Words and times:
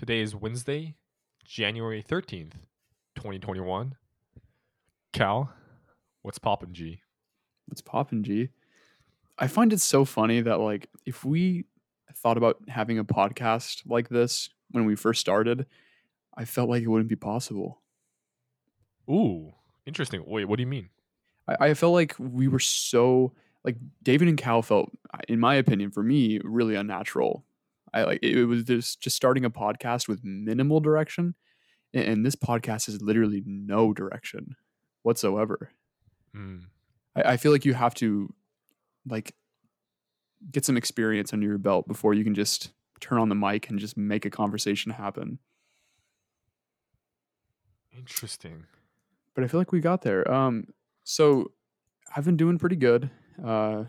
Today 0.00 0.20
is 0.20 0.34
Wednesday, 0.34 0.94
January 1.44 2.02
13th, 2.02 2.54
2021. 3.16 3.96
Cal, 5.12 5.52
what's 6.22 6.38
poppin' 6.38 6.72
G? 6.72 7.02
What's 7.66 7.82
poppin', 7.82 8.24
G? 8.24 8.48
I 9.38 9.46
find 9.46 9.74
it 9.74 9.80
so 9.82 10.06
funny 10.06 10.40
that 10.40 10.58
like 10.58 10.88
if 11.04 11.22
we 11.22 11.66
thought 12.14 12.38
about 12.38 12.56
having 12.66 12.98
a 12.98 13.04
podcast 13.04 13.82
like 13.84 14.08
this 14.08 14.48
when 14.70 14.86
we 14.86 14.96
first 14.96 15.20
started, 15.20 15.66
I 16.34 16.46
felt 16.46 16.70
like 16.70 16.82
it 16.82 16.88
wouldn't 16.88 17.10
be 17.10 17.16
possible. 17.16 17.82
Ooh, 19.10 19.52
interesting. 19.84 20.24
Wait, 20.26 20.46
what 20.46 20.56
do 20.56 20.62
you 20.62 20.66
mean? 20.66 20.88
I, 21.46 21.66
I 21.66 21.74
felt 21.74 21.92
like 21.92 22.14
we 22.18 22.48
were 22.48 22.58
so 22.58 23.34
like 23.64 23.76
David 24.02 24.28
and 24.28 24.38
Cal 24.38 24.62
felt, 24.62 24.90
in 25.28 25.40
my 25.40 25.56
opinion, 25.56 25.90
for 25.90 26.02
me, 26.02 26.40
really 26.42 26.74
unnatural. 26.74 27.44
I 27.92 28.04
like 28.04 28.22
it 28.22 28.44
was 28.44 28.64
just 28.64 29.00
just 29.00 29.16
starting 29.16 29.44
a 29.44 29.50
podcast 29.50 30.08
with 30.08 30.24
minimal 30.24 30.80
direction, 30.80 31.34
and, 31.92 32.04
and 32.04 32.26
this 32.26 32.36
podcast 32.36 32.88
is 32.88 33.00
literally 33.02 33.42
no 33.46 33.92
direction 33.92 34.56
whatsoever. 35.02 35.70
Mm, 36.36 36.64
I, 37.16 37.22
I 37.32 37.36
feel 37.36 37.52
like 37.52 37.64
you 37.64 37.74
have 37.74 37.94
to 37.96 38.32
like 39.08 39.34
get 40.50 40.64
some 40.64 40.76
experience 40.76 41.32
under 41.32 41.46
your 41.46 41.58
belt 41.58 41.86
before 41.86 42.14
you 42.14 42.24
can 42.24 42.34
just 42.34 42.70
turn 43.00 43.18
on 43.18 43.28
the 43.28 43.34
mic 43.34 43.68
and 43.70 43.78
just 43.78 43.96
make 43.96 44.24
a 44.24 44.30
conversation 44.30 44.92
happen. 44.92 45.38
interesting. 47.96 48.64
But 49.34 49.44
I 49.44 49.46
feel 49.46 49.60
like 49.60 49.72
we 49.72 49.80
got 49.80 50.02
there. 50.02 50.28
Um, 50.30 50.66
so 51.04 51.52
I've 52.14 52.24
been 52.24 52.36
doing 52.36 52.58
pretty 52.58 52.76
good. 52.76 53.10
Uh, 53.42 53.84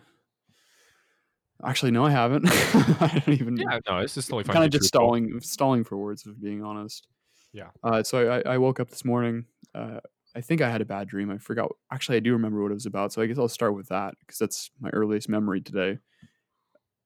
actually, 1.64 1.92
no, 1.92 2.06
I 2.06 2.12
haven't. 2.12 2.46
I 2.50 3.22
don't 3.26 3.40
even. 3.40 3.58
Yeah, 3.58 3.80
no, 3.88 3.98
it's 4.00 4.14
just 4.16 4.30
totally 4.30 4.44
fine. 4.44 4.54
kind 4.54 4.66
of 4.66 4.72
just 4.72 4.86
stalling, 4.86 5.40
stalling 5.42 5.84
for 5.84 5.98
words, 5.98 6.26
if 6.26 6.40
being 6.42 6.64
honest. 6.64 7.08
Yeah. 7.54 7.70
Uh, 7.84 8.04
so 8.04 8.42
I, 8.46 8.54
I 8.54 8.58
woke 8.58 8.80
up 8.80 8.90
this 8.90 9.04
morning. 9.06 9.46
Uh, 9.76 10.00
I 10.36 10.42
think 10.42 10.62
I 10.62 10.70
had 10.70 10.82
a 10.82 10.86
bad 10.86 11.08
dream. 11.08 11.30
I 11.30 11.38
forgot. 11.38 11.72
Actually, 11.92 12.18
I 12.18 12.22
do 12.22 12.32
remember 12.34 12.62
what 12.62 12.72
it 12.72 12.76
was 12.76 12.86
about. 12.86 13.12
So 13.14 13.22
I 13.22 13.26
guess 13.26 13.38
I'll 13.38 13.48
start 13.50 13.76
with 13.76 13.90
that 13.90 14.16
because 14.22 14.38
that's 14.38 14.72
my 14.80 14.90
earliest 14.92 15.28
memory 15.30 15.62
today. 15.62 16.00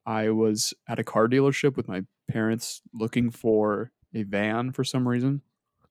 I 0.05 0.29
was 0.29 0.73
at 0.87 0.99
a 0.99 1.03
car 1.03 1.27
dealership 1.27 1.75
with 1.75 1.87
my 1.87 2.03
parents 2.29 2.81
looking 2.93 3.31
for 3.31 3.91
a 4.13 4.23
van 4.23 4.71
for 4.71 4.83
some 4.83 5.07
reason, 5.07 5.41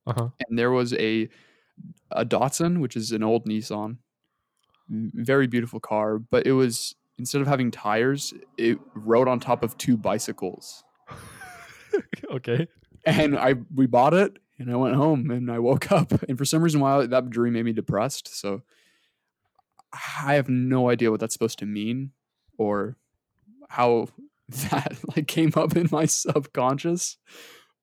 Uh-huh. 0.06 0.28
and 0.48 0.58
there 0.58 0.70
was 0.70 0.92
a 0.94 1.28
a 2.12 2.24
Datsun, 2.24 2.78
which 2.80 2.94
is 2.94 3.10
an 3.10 3.24
old 3.24 3.46
Nissan, 3.46 3.96
very 4.88 5.48
beautiful 5.48 5.80
car, 5.80 6.18
but 6.20 6.46
it 6.46 6.52
was 6.52 6.94
instead 7.18 7.40
of 7.40 7.46
having 7.46 7.70
tires, 7.70 8.34
it 8.56 8.78
rode 8.94 9.28
on 9.28 9.40
top 9.40 9.62
of 9.62 9.76
two 9.78 9.96
bicycles 9.96 10.84
okay. 12.32 12.66
and 13.04 13.38
I 13.38 13.54
we 13.74 13.86
bought 13.86 14.14
it 14.14 14.38
and 14.58 14.70
I 14.70 14.76
went 14.76 14.94
home 14.94 15.30
and 15.30 15.50
I 15.50 15.58
woke 15.58 15.90
up 15.92 16.12
and 16.28 16.38
for 16.38 16.44
some 16.44 16.62
reason 16.62 16.80
why 16.80 17.06
that 17.06 17.30
dream 17.30 17.54
made 17.54 17.64
me 17.64 17.72
depressed. 17.72 18.38
So 18.38 18.62
I 20.26 20.34
have 20.34 20.48
no 20.48 20.90
idea 20.90 21.10
what 21.10 21.20
that's 21.20 21.34
supposed 21.34 21.58
to 21.60 21.66
mean 21.66 22.12
or 22.58 22.96
how 23.68 24.08
that 24.48 24.98
like 25.16 25.26
came 25.26 25.52
up 25.56 25.76
in 25.76 25.88
my 25.90 26.06
subconscious, 26.06 27.16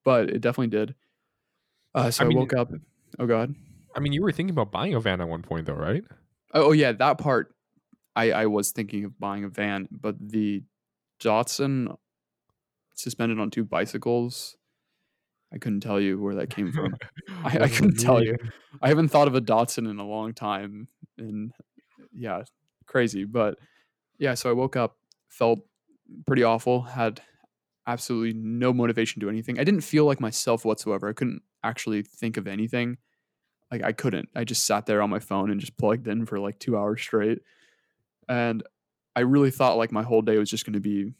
but 0.03 0.29
it 0.29 0.41
definitely 0.41 0.67
did. 0.67 0.95
Uh, 1.93 2.11
so 2.11 2.23
I 2.23 2.25
I, 2.25 2.29
mean- 2.29 2.37
woke 2.37 2.53
up. 2.53 2.71
Oh 3.19 3.25
god. 3.25 3.55
I 3.93 3.99
mean, 3.99 4.13
you 4.13 4.21
were 4.21 4.31
thinking 4.31 4.53
about 4.53 4.71
buying 4.71 4.93
a 4.93 5.01
van 5.01 5.19
at 5.19 5.27
one 5.27 5.41
point, 5.41 5.65
though, 5.65 5.73
right? 5.73 6.03
Oh, 6.53 6.67
oh 6.67 6.71
yeah, 6.71 6.93
that 6.93 7.17
part. 7.17 7.53
I 8.15 8.31
I 8.31 8.45
was 8.47 8.71
thinking 8.71 9.05
of 9.05 9.19
buying 9.19 9.43
a 9.43 9.49
van, 9.49 9.87
but 9.91 10.15
the 10.19 10.63
Datsun 11.21 11.95
suspended 12.95 13.39
on 13.39 13.49
two 13.49 13.63
bicycles. 13.63 14.57
I 15.53 15.57
couldn't 15.57 15.81
tell 15.81 15.99
you 15.99 16.19
where 16.19 16.35
that 16.35 16.49
came 16.49 16.71
from. 16.71 16.95
I, 17.43 17.59
I 17.63 17.67
couldn't 17.67 17.99
tell 17.99 18.23
you. 18.23 18.37
I 18.81 18.87
haven't 18.87 19.09
thought 19.09 19.27
of 19.27 19.35
a 19.35 19.41
Datsun 19.41 19.89
in 19.89 19.99
a 19.99 20.07
long 20.07 20.33
time, 20.33 20.87
and 21.17 21.51
yeah, 22.13 22.43
crazy. 22.85 23.25
But 23.25 23.57
yeah, 24.17 24.33
so 24.33 24.49
I 24.49 24.53
woke 24.53 24.75
up, 24.75 24.97
felt 25.27 25.59
pretty 26.25 26.43
awful, 26.43 26.83
had 26.83 27.21
absolutely 27.87 28.33
no 28.33 28.73
motivation 28.73 29.19
to 29.19 29.25
do 29.25 29.29
anything. 29.29 29.59
I 29.59 29.63
didn't 29.63 29.81
feel 29.81 30.05
like 30.05 30.19
myself 30.19 30.63
whatsoever. 30.63 31.09
I 31.09 31.13
couldn't 31.13 31.41
actually 31.63 32.03
think 32.03 32.37
of 32.37 32.47
anything. 32.47 32.97
Like 33.71 33.83
I 33.83 33.91
couldn't. 33.91 34.29
I 34.35 34.43
just 34.43 34.65
sat 34.65 34.85
there 34.85 35.01
on 35.01 35.09
my 35.09 35.19
phone 35.19 35.49
and 35.49 35.59
just 35.59 35.77
plugged 35.77 36.07
in 36.07 36.25
for 36.25 36.39
like 36.39 36.59
two 36.59 36.77
hours 36.77 37.01
straight, 37.01 37.39
and 38.31 38.63
I 39.13 39.21
really 39.21 39.51
thought 39.51 39.77
like 39.77 39.91
my 39.91 40.03
whole 40.03 40.21
day 40.21 40.37
was 40.37 40.49
just 40.49 40.65
going 40.65 40.73
to 40.73 40.79
be 40.79 41.13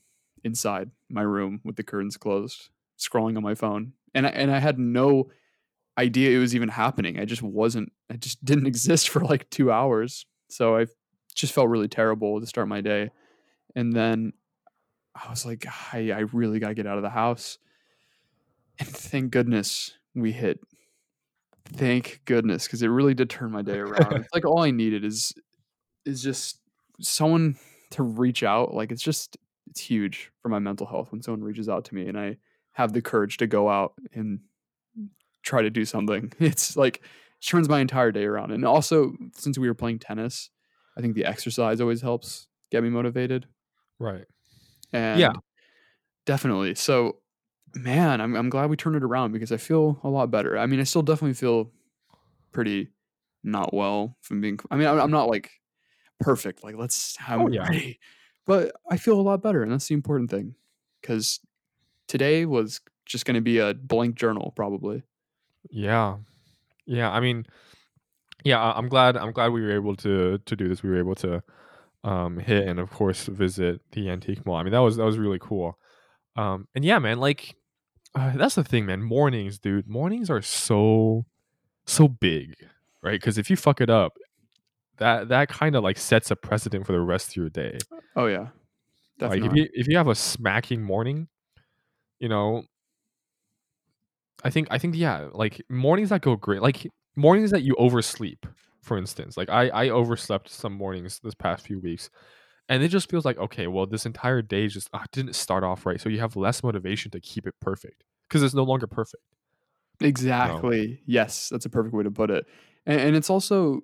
inside 0.45 0.89
my 1.09 1.21
room 1.21 1.59
with 1.65 1.75
the 1.75 1.83
curtains 1.83 2.15
closed, 2.15 2.69
scrolling 2.97 3.35
on 3.35 3.43
my 3.43 3.53
phone, 3.53 3.91
and 4.15 4.25
I, 4.25 4.29
and 4.29 4.49
I 4.49 4.59
had 4.59 4.79
no 4.79 5.29
idea 5.97 6.35
it 6.35 6.39
was 6.39 6.55
even 6.55 6.69
happening. 6.69 7.19
I 7.19 7.25
just 7.25 7.43
wasn't. 7.43 7.91
I 8.09 8.15
just 8.15 8.43
didn't 8.45 8.65
exist 8.65 9.09
for 9.09 9.19
like 9.19 9.49
two 9.49 9.71
hours. 9.71 10.25
So 10.49 10.77
I 10.77 10.85
just 11.35 11.53
felt 11.53 11.67
really 11.67 11.89
terrible 11.89 12.39
to 12.39 12.47
start 12.47 12.69
my 12.69 12.79
day, 12.79 13.09
and 13.75 13.91
then 13.91 14.31
I 15.13 15.29
was 15.29 15.45
like, 15.45 15.65
I, 15.93 16.11
I 16.11 16.19
really 16.31 16.59
got 16.59 16.69
to 16.69 16.73
get 16.73 16.87
out 16.87 16.97
of 16.97 17.03
the 17.03 17.09
house. 17.09 17.57
And 18.79 18.87
thank 18.87 19.31
goodness 19.31 19.93
we 20.15 20.31
hit. 20.31 20.61
Thank 21.73 22.21
goodness, 22.23 22.65
because 22.65 22.81
it 22.81 22.87
really 22.87 23.13
did 23.13 23.29
turn 23.29 23.51
my 23.51 23.61
day 23.61 23.79
around. 23.79 24.13
it's 24.15 24.33
like 24.33 24.45
all 24.45 24.63
I 24.63 24.71
needed 24.71 25.03
is 25.03 25.33
is 26.05 26.23
just 26.23 26.61
someone 27.01 27.57
to 27.91 28.03
reach 28.03 28.43
out. 28.43 28.73
Like 28.73 28.91
it's 28.91 29.01
just 29.01 29.37
it's 29.69 29.79
huge 29.79 30.31
for 30.41 30.49
my 30.49 30.59
mental 30.59 30.87
health 30.87 31.11
when 31.11 31.21
someone 31.21 31.43
reaches 31.43 31.69
out 31.69 31.85
to 31.85 31.95
me 31.95 32.07
and 32.07 32.19
I 32.19 32.37
have 32.73 32.93
the 32.93 33.01
courage 33.01 33.37
to 33.37 33.47
go 33.47 33.69
out 33.69 33.93
and 34.13 34.39
try 35.43 35.61
to 35.61 35.69
do 35.69 35.85
something. 35.85 36.31
It's 36.39 36.75
like 36.75 36.97
it 36.97 37.45
turns 37.45 37.69
my 37.69 37.79
entire 37.79 38.11
day 38.11 38.25
around. 38.25 38.51
And 38.51 38.65
also, 38.65 39.13
since 39.35 39.57
we 39.57 39.67
were 39.67 39.73
playing 39.73 39.99
tennis, 39.99 40.49
I 40.97 41.01
think 41.01 41.15
the 41.15 41.25
exercise 41.25 41.81
always 41.81 42.01
helps 42.01 42.47
get 42.71 42.83
me 42.83 42.89
motivated. 42.89 43.47
Right. 43.99 44.25
And 44.93 45.19
yeah. 45.19 45.33
definitely. 46.25 46.75
So, 46.75 47.17
man, 47.73 48.21
I'm 48.21 48.35
I'm 48.35 48.49
glad 48.49 48.69
we 48.69 48.75
turned 48.77 48.95
it 48.95 49.03
around 49.03 49.31
because 49.31 49.51
I 49.51 49.57
feel 49.57 49.99
a 50.03 50.09
lot 50.09 50.31
better. 50.31 50.57
I 50.57 50.65
mean, 50.65 50.79
I 50.79 50.83
still 50.83 51.01
definitely 51.01 51.33
feel 51.33 51.71
pretty 52.51 52.89
not 53.43 53.73
well 53.73 54.17
from 54.21 54.41
being. 54.41 54.59
I 54.69 54.75
mean, 54.75 54.87
I'm, 54.87 54.99
I'm 54.99 55.11
not 55.11 55.27
like 55.27 55.49
perfect. 56.21 56.63
Like, 56.63 56.75
let's 56.77 57.15
have 57.17 57.41
Oh, 57.41 57.47
yeah. 57.51 57.67
ready, 57.67 57.99
but 58.45 58.71
I 58.89 58.97
feel 58.97 59.19
a 59.19 59.21
lot 59.21 59.41
better, 59.43 59.63
and 59.63 59.71
that's 59.71 59.87
the 59.87 59.93
important 59.95 60.29
thing. 60.29 60.55
Because 61.01 61.39
today 62.07 62.45
was 62.45 62.79
just 63.05 63.25
going 63.25 63.35
to 63.35 63.41
be 63.41 63.57
a 63.57 63.73
blank 63.73 64.15
journal, 64.15 64.53
probably. 64.55 65.03
Yeah. 65.69 66.17
Yeah. 66.85 67.11
I 67.11 67.19
mean, 67.19 67.45
yeah, 68.43 68.59
I'm 68.61 68.87
glad 68.89 69.17
I'm 69.17 69.31
glad 69.31 69.51
we 69.51 69.61
were 69.61 69.71
able 69.75 69.95
to 69.97 70.39
to 70.39 70.55
do 70.55 70.67
this. 70.67 70.81
We 70.83 70.89
were 70.89 70.99
able 70.99 71.15
to 71.15 71.43
um 72.03 72.37
hit 72.39 72.67
and 72.67 72.79
of 72.79 72.89
course 72.89 73.27
visit 73.27 73.81
the 73.91 74.09
antique 74.09 74.43
mall. 74.45 74.55
I 74.55 74.63
mean, 74.63 74.71
that 74.73 74.79
was 74.79 74.97
that 74.97 75.05
was 75.05 75.17
really 75.19 75.37
cool. 75.39 75.77
Um 76.35 76.67
and 76.73 76.83
yeah, 76.83 76.97
man, 76.99 77.19
like 77.19 77.55
uh, 78.15 78.33
that's 78.35 78.55
the 78.55 78.63
thing, 78.63 78.85
man. 78.87 79.01
Mornings, 79.03 79.59
dude. 79.59 79.87
Mornings 79.87 80.29
are 80.29 80.41
so 80.41 81.25
so 81.85 82.07
big, 82.07 82.55
right? 83.03 83.21
Cuz 83.21 83.37
if 83.37 83.49
you 83.49 83.55
fuck 83.55 83.79
it 83.81 83.89
up, 83.89 84.13
that 85.01 85.29
that 85.29 85.49
kind 85.49 85.75
of 85.75 85.83
like 85.83 85.97
sets 85.97 86.31
a 86.31 86.35
precedent 86.35 86.85
for 86.85 86.93
the 86.93 87.01
rest 87.01 87.29
of 87.29 87.35
your 87.35 87.49
day. 87.49 87.77
Oh 88.15 88.27
yeah, 88.27 88.47
definitely. 89.19 89.49
Like 89.49 89.51
if 89.51 89.57
you 89.57 89.69
if 89.73 89.87
you 89.87 89.97
have 89.97 90.07
a 90.07 90.15
smacking 90.15 90.81
morning, 90.81 91.27
you 92.19 92.29
know, 92.29 92.63
I 94.43 94.49
think 94.51 94.67
I 94.71 94.77
think 94.77 94.95
yeah, 94.95 95.29
like 95.33 95.61
mornings 95.69 96.09
that 96.09 96.21
go 96.21 96.35
great, 96.35 96.61
like 96.61 96.87
mornings 97.15 97.51
that 97.51 97.63
you 97.63 97.75
oversleep, 97.77 98.45
for 98.81 98.97
instance. 98.97 99.37
Like 99.37 99.49
I 99.49 99.69
I 99.69 99.89
overslept 99.89 100.49
some 100.49 100.73
mornings 100.73 101.19
this 101.23 101.35
past 101.35 101.65
few 101.65 101.79
weeks, 101.79 102.11
and 102.69 102.83
it 102.83 102.89
just 102.89 103.09
feels 103.09 103.25
like 103.25 103.39
okay, 103.39 103.65
well 103.67 103.87
this 103.87 104.05
entire 104.05 104.43
day 104.43 104.67
just 104.67 104.87
ah, 104.93 105.05
didn't 105.11 105.35
start 105.35 105.63
off 105.63 105.85
right, 105.85 105.99
so 105.99 106.09
you 106.09 106.19
have 106.19 106.35
less 106.35 106.63
motivation 106.63 107.09
to 107.11 107.19
keep 107.19 107.47
it 107.47 107.55
perfect 107.59 108.03
because 108.29 108.43
it's 108.43 108.53
no 108.53 108.63
longer 108.63 108.87
perfect. 108.87 109.23
Exactly. 109.99 111.01
Yes, 111.05 111.49
that's 111.49 111.65
a 111.65 111.69
perfect 111.69 111.93
way 111.95 112.03
to 112.03 112.11
put 112.11 112.31
it. 112.31 112.45
And, 112.85 112.99
and 112.99 113.15
it's 113.15 113.29
also 113.29 113.81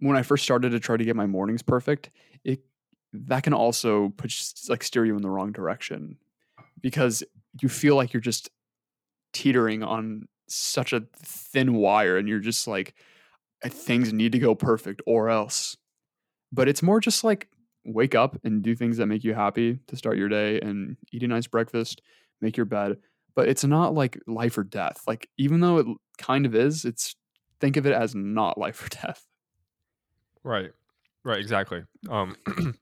when 0.00 0.16
I 0.16 0.22
first 0.22 0.44
started 0.44 0.70
to 0.70 0.80
try 0.80 0.96
to 0.96 1.04
get 1.04 1.16
my 1.16 1.26
mornings 1.26 1.62
perfect, 1.62 2.10
it 2.44 2.60
that 3.12 3.42
can 3.42 3.54
also 3.54 4.10
put 4.16 4.34
like 4.68 4.82
steer 4.82 5.04
you 5.04 5.16
in 5.16 5.22
the 5.22 5.30
wrong 5.30 5.52
direction 5.52 6.18
because 6.80 7.22
you 7.62 7.68
feel 7.68 7.94
like 7.96 8.12
you're 8.12 8.20
just 8.20 8.50
teetering 9.32 9.82
on 9.82 10.26
such 10.48 10.92
a 10.92 11.04
thin 11.16 11.74
wire 11.74 12.16
and 12.16 12.28
you're 12.28 12.40
just 12.40 12.66
like 12.66 12.94
"Uh, 13.64 13.68
things 13.68 14.12
need 14.12 14.32
to 14.32 14.38
go 14.38 14.54
perfect 14.54 15.02
or 15.06 15.28
else. 15.30 15.76
But 16.52 16.68
it's 16.68 16.82
more 16.82 17.00
just 17.00 17.24
like 17.24 17.48
wake 17.84 18.14
up 18.14 18.36
and 18.44 18.62
do 18.62 18.74
things 18.74 18.96
that 18.96 19.06
make 19.06 19.24
you 19.24 19.34
happy 19.34 19.78
to 19.88 19.96
start 19.96 20.16
your 20.16 20.28
day 20.28 20.60
and 20.60 20.96
eat 21.12 21.22
a 21.22 21.28
nice 21.28 21.46
breakfast, 21.46 22.00
make 22.40 22.56
your 22.56 22.66
bed, 22.66 22.96
but 23.34 23.48
it's 23.48 23.64
not 23.64 23.94
like 23.94 24.18
life 24.26 24.56
or 24.56 24.64
death. 24.64 25.02
Like 25.06 25.28
even 25.38 25.60
though 25.60 25.78
it 25.78 25.86
kind 26.18 26.46
of 26.46 26.54
is, 26.54 26.84
it's 26.84 27.16
think 27.60 27.76
of 27.76 27.86
it 27.86 27.92
as 27.92 28.14
not 28.14 28.58
life 28.64 28.84
or 28.84 28.88
death. 28.88 29.24
Right. 30.44 30.70
Right, 31.24 31.40
exactly. 31.40 31.84
Um 32.08 32.36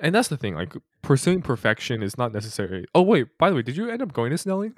and 0.00 0.14
that's 0.14 0.28
the 0.28 0.36
thing, 0.36 0.54
like 0.54 0.74
pursuing 1.02 1.42
perfection 1.42 2.02
is 2.02 2.16
not 2.16 2.32
necessary. 2.32 2.86
Oh 2.94 3.02
wait, 3.02 3.36
by 3.38 3.50
the 3.50 3.56
way, 3.56 3.62
did 3.62 3.76
you 3.76 3.90
end 3.90 4.00
up 4.02 4.12
going 4.12 4.30
to 4.30 4.38
Snelling? 4.38 4.74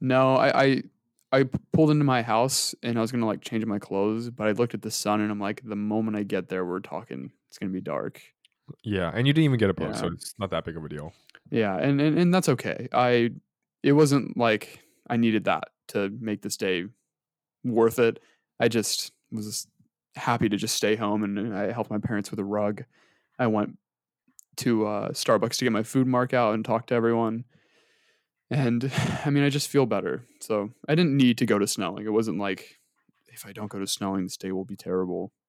No, 0.00 0.36
I, 0.36 0.82
I 1.30 1.44
pulled 1.72 1.92
into 1.92 2.04
my 2.04 2.22
house 2.22 2.74
and 2.82 2.98
I 2.98 3.00
was 3.00 3.12
gonna 3.12 3.26
like 3.26 3.40
change 3.40 3.64
my 3.64 3.78
clothes, 3.78 4.30
but 4.30 4.48
I 4.48 4.52
looked 4.52 4.74
at 4.74 4.82
the 4.82 4.90
sun 4.90 5.20
and 5.20 5.30
I'm 5.30 5.40
like, 5.40 5.62
the 5.64 5.76
moment 5.76 6.16
I 6.16 6.24
get 6.24 6.48
there, 6.48 6.64
we're 6.64 6.80
talking. 6.80 7.32
It's 7.48 7.58
gonna 7.58 7.72
be 7.72 7.80
dark. 7.80 8.20
Yeah, 8.82 9.10
and 9.14 9.26
you 9.26 9.32
didn't 9.32 9.44
even 9.44 9.58
get 9.58 9.70
a 9.70 9.74
book, 9.74 9.94
so 9.94 10.08
it's 10.08 10.34
not 10.38 10.50
that 10.50 10.64
big 10.64 10.76
of 10.76 10.84
a 10.84 10.88
deal. 10.88 11.12
Yeah, 11.50 11.76
and, 11.76 12.00
and 12.00 12.18
and 12.18 12.34
that's 12.34 12.48
okay. 12.48 12.88
I 12.92 13.30
it 13.82 13.92
wasn't 13.92 14.36
like 14.36 14.80
I 15.08 15.16
needed 15.16 15.44
that 15.44 15.64
to 15.88 16.10
make 16.20 16.42
this 16.42 16.56
day 16.56 16.86
worth 17.64 17.98
it. 17.98 18.20
I 18.60 18.68
just 18.68 19.12
was 19.30 19.66
happy 20.14 20.48
to 20.48 20.56
just 20.56 20.76
stay 20.76 20.96
home 20.96 21.22
and 21.24 21.38
and 21.38 21.56
I 21.56 21.72
helped 21.72 21.90
my 21.90 21.98
parents 21.98 22.30
with 22.30 22.40
a 22.40 22.44
rug. 22.44 22.84
I 23.38 23.46
went 23.46 23.78
to 24.58 24.86
uh, 24.86 25.08
Starbucks 25.10 25.56
to 25.58 25.64
get 25.64 25.72
my 25.72 25.82
food 25.82 26.06
mark 26.06 26.34
out 26.34 26.54
and 26.54 26.64
talk 26.64 26.86
to 26.88 26.94
everyone. 26.94 27.44
And 28.50 28.92
I 29.24 29.30
mean, 29.30 29.44
I 29.44 29.48
just 29.48 29.68
feel 29.68 29.86
better. 29.86 30.24
So 30.40 30.70
I 30.88 30.94
didn't 30.94 31.16
need 31.16 31.38
to 31.38 31.46
go 31.46 31.58
to 31.58 31.66
snowing. 31.66 32.04
It 32.04 32.12
wasn't 32.12 32.38
like 32.38 32.78
if 33.28 33.46
I 33.46 33.52
don't 33.52 33.70
go 33.70 33.78
to 33.78 33.86
snowing, 33.86 34.24
this 34.24 34.36
day 34.36 34.52
will 34.52 34.64
be 34.64 34.76
terrible. 34.76 35.32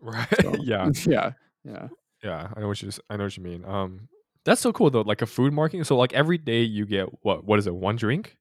Right. 0.00 0.28
So 0.42 0.54
yeah. 0.60 0.90
yeah, 1.06 1.30
yeah. 1.64 1.88
Yeah. 2.22 2.48
I 2.54 2.60
know 2.60 2.68
what 2.68 2.82
you 2.82 2.90
I 3.08 3.16
know 3.16 3.24
what 3.24 3.36
you 3.38 3.42
mean. 3.42 3.64
Um 3.64 4.08
that's 4.44 4.60
so 4.60 4.70
cool 4.70 4.90
though. 4.90 5.00
Like 5.00 5.22
a 5.22 5.26
food 5.26 5.54
marking. 5.54 5.82
So 5.82 5.96
like 5.96 6.12
every 6.12 6.36
day 6.36 6.60
you 6.60 6.84
get 6.84 7.06
what 7.22 7.44
what 7.44 7.58
is 7.58 7.66
it? 7.66 7.74
One 7.74 7.96
drink? 7.96 8.36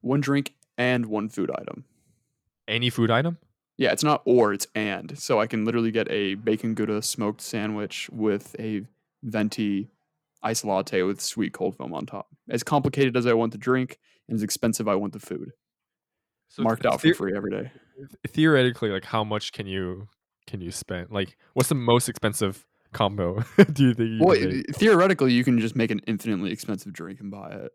One 0.00 0.20
drink 0.20 0.54
and 0.76 1.06
one 1.06 1.28
food 1.28 1.48
item. 1.56 1.84
Any 2.66 2.90
food 2.90 3.12
item? 3.12 3.38
Yeah, 3.80 3.92
it's 3.92 4.04
not 4.04 4.20
or, 4.26 4.52
it's 4.52 4.66
and. 4.74 5.18
So 5.18 5.40
I 5.40 5.46
can 5.46 5.64
literally 5.64 5.90
get 5.90 6.06
a 6.10 6.34
bacon 6.34 6.74
gouda 6.74 7.00
smoked 7.00 7.40
sandwich 7.40 8.10
with 8.12 8.54
a 8.60 8.82
venti 9.22 9.88
ice 10.42 10.66
latte 10.66 11.02
with 11.02 11.18
sweet 11.18 11.54
cold 11.54 11.78
foam 11.78 11.94
on 11.94 12.04
top. 12.04 12.28
As 12.50 12.62
complicated 12.62 13.16
as 13.16 13.24
I 13.24 13.32
want 13.32 13.52
the 13.52 13.58
drink 13.58 13.98
and 14.28 14.36
as 14.36 14.42
expensive 14.42 14.86
I 14.86 14.96
want 14.96 15.14
the 15.14 15.18
food. 15.18 15.52
So 16.48 16.62
Marked 16.62 16.84
out 16.84 17.00
for 17.00 17.14
free 17.14 17.32
every 17.34 17.50
day. 17.50 17.72
theoretically, 18.28 18.90
like 18.90 19.06
how 19.06 19.24
much 19.24 19.52
can 19.52 19.66
you 19.66 20.08
can 20.46 20.60
you 20.60 20.72
spend? 20.72 21.10
Like 21.10 21.38
what's 21.54 21.70
the 21.70 21.74
most 21.74 22.10
expensive 22.10 22.66
combo 22.92 23.42
do 23.72 23.88
you 23.88 23.94
think 23.94 24.10
you 24.10 24.18
Well, 24.20 24.62
theoretically, 24.74 25.32
you 25.32 25.42
can 25.42 25.58
just 25.58 25.74
make 25.74 25.90
an 25.90 26.02
infinitely 26.06 26.52
expensive 26.52 26.92
drink 26.92 27.18
and 27.20 27.30
buy 27.30 27.52
it. 27.52 27.72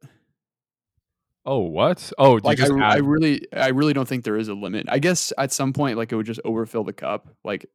Oh 1.46 1.60
what? 1.60 2.12
Oh, 2.18 2.40
Like 2.44 2.60
I, 2.60 2.68
just 2.68 2.72
I 2.74 2.98
really, 2.98 3.46
I 3.54 3.68
really 3.70 3.94
don't 3.94 4.08
think 4.08 4.24
there 4.24 4.38
is 4.38 4.48
a 4.48 4.54
limit. 4.56 4.88
I 4.90 5.00
guess 5.00 5.32
at 5.38 5.52
some 5.52 5.74
point, 5.74 5.98
like 5.98 6.12
it 6.12 6.16
would 6.16 6.26
just 6.26 6.40
overfill 6.44 6.84
the 6.84 6.94
cup. 6.94 7.28
Like 7.44 7.68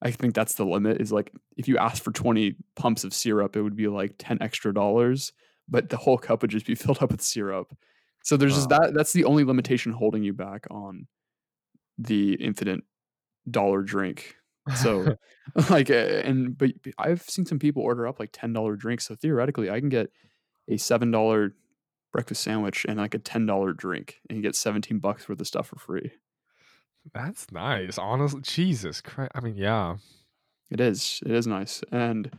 I 0.00 0.10
think 0.10 0.34
that's 0.34 0.54
the 0.54 0.64
limit. 0.64 1.00
Is 1.00 1.12
like 1.12 1.32
if 1.56 1.68
you 1.68 1.76
ask 1.78 2.02
for 2.02 2.12
twenty 2.12 2.56
pumps 2.76 3.04
of 3.04 3.12
syrup, 3.12 3.56
it 3.56 3.62
would 3.62 3.76
be 3.76 3.88
like 3.88 4.14
ten 4.18 4.38
extra 4.40 4.72
dollars, 4.72 5.32
but 5.68 5.90
the 5.90 5.96
whole 5.98 6.16
cup 6.18 6.40
would 6.42 6.50
just 6.50 6.66
be 6.66 6.74
filled 6.82 7.02
up 7.02 7.10
with 7.10 7.20
syrup. 7.22 7.76
So 8.24 8.36
there's 8.36 8.54
just 8.54 8.72
Oh. 8.72 8.78
that. 8.80 8.94
That's 8.94 9.12
the 9.12 9.24
only 9.24 9.44
limitation 9.44 9.92
holding 9.92 10.22
you 10.22 10.32
back 10.32 10.66
on 10.70 11.06
the 11.98 12.34
infinite 12.34 12.80
dollar 13.50 13.82
drink. 13.82 14.36
So 14.76 15.16
like, 15.70 15.90
uh, 15.90 15.94
and 15.94 16.56
but 16.56 16.70
I've 16.98 17.22
seen 17.22 17.44
some 17.46 17.58
people 17.58 17.82
order 17.82 18.06
up 18.06 18.18
like 18.20 18.30
ten 18.32 18.52
dollar 18.52 18.76
drinks. 18.76 19.06
So 19.06 19.14
theoretically, 19.14 19.68
I 19.70 19.80
can 19.80 19.88
get 19.90 20.10
a 20.68 20.76
seven 20.78 21.10
dollar 21.10 21.54
breakfast 22.12 22.42
sandwich 22.42 22.84
and 22.88 22.98
like 22.98 23.14
a 23.14 23.18
ten 23.18 23.46
dollar 23.46 23.72
drink, 23.72 24.20
and 24.28 24.36
you 24.36 24.42
get 24.42 24.54
seventeen 24.56 24.98
bucks 24.98 25.28
worth 25.28 25.40
of 25.40 25.46
stuff 25.46 25.68
for 25.68 25.78
free. 25.78 26.12
that's 27.14 27.50
nice. 27.52 27.98
Honestly, 27.98 28.40
Jesus 28.42 29.00
Christ. 29.00 29.32
I 29.34 29.40
mean, 29.40 29.56
yeah. 29.56 29.96
It 30.70 30.80
is. 30.80 31.20
It 31.24 31.32
is 31.32 31.46
nice, 31.46 31.82
and 31.90 32.30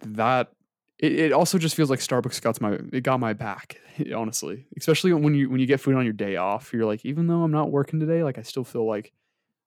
that 0.00 0.52
it, 0.98 1.12
it 1.12 1.32
also 1.32 1.58
just 1.58 1.74
feels 1.74 1.90
like 1.90 1.98
Starbucks 1.98 2.40
got 2.40 2.60
my 2.60 2.78
it 2.92 3.02
got 3.02 3.20
my 3.20 3.32
back. 3.32 3.80
Honestly, 4.14 4.66
especially 4.78 5.12
when 5.12 5.34
you 5.34 5.50
when 5.50 5.60
you 5.60 5.66
get 5.66 5.80
food 5.80 5.96
on 5.96 6.04
your 6.04 6.12
day 6.12 6.36
off, 6.36 6.72
you're 6.72 6.86
like, 6.86 7.04
even 7.04 7.26
though 7.26 7.42
I'm 7.42 7.50
not 7.50 7.70
working 7.70 8.00
today, 8.00 8.22
like 8.22 8.38
I 8.38 8.42
still 8.42 8.64
feel 8.64 8.86
like 8.86 9.12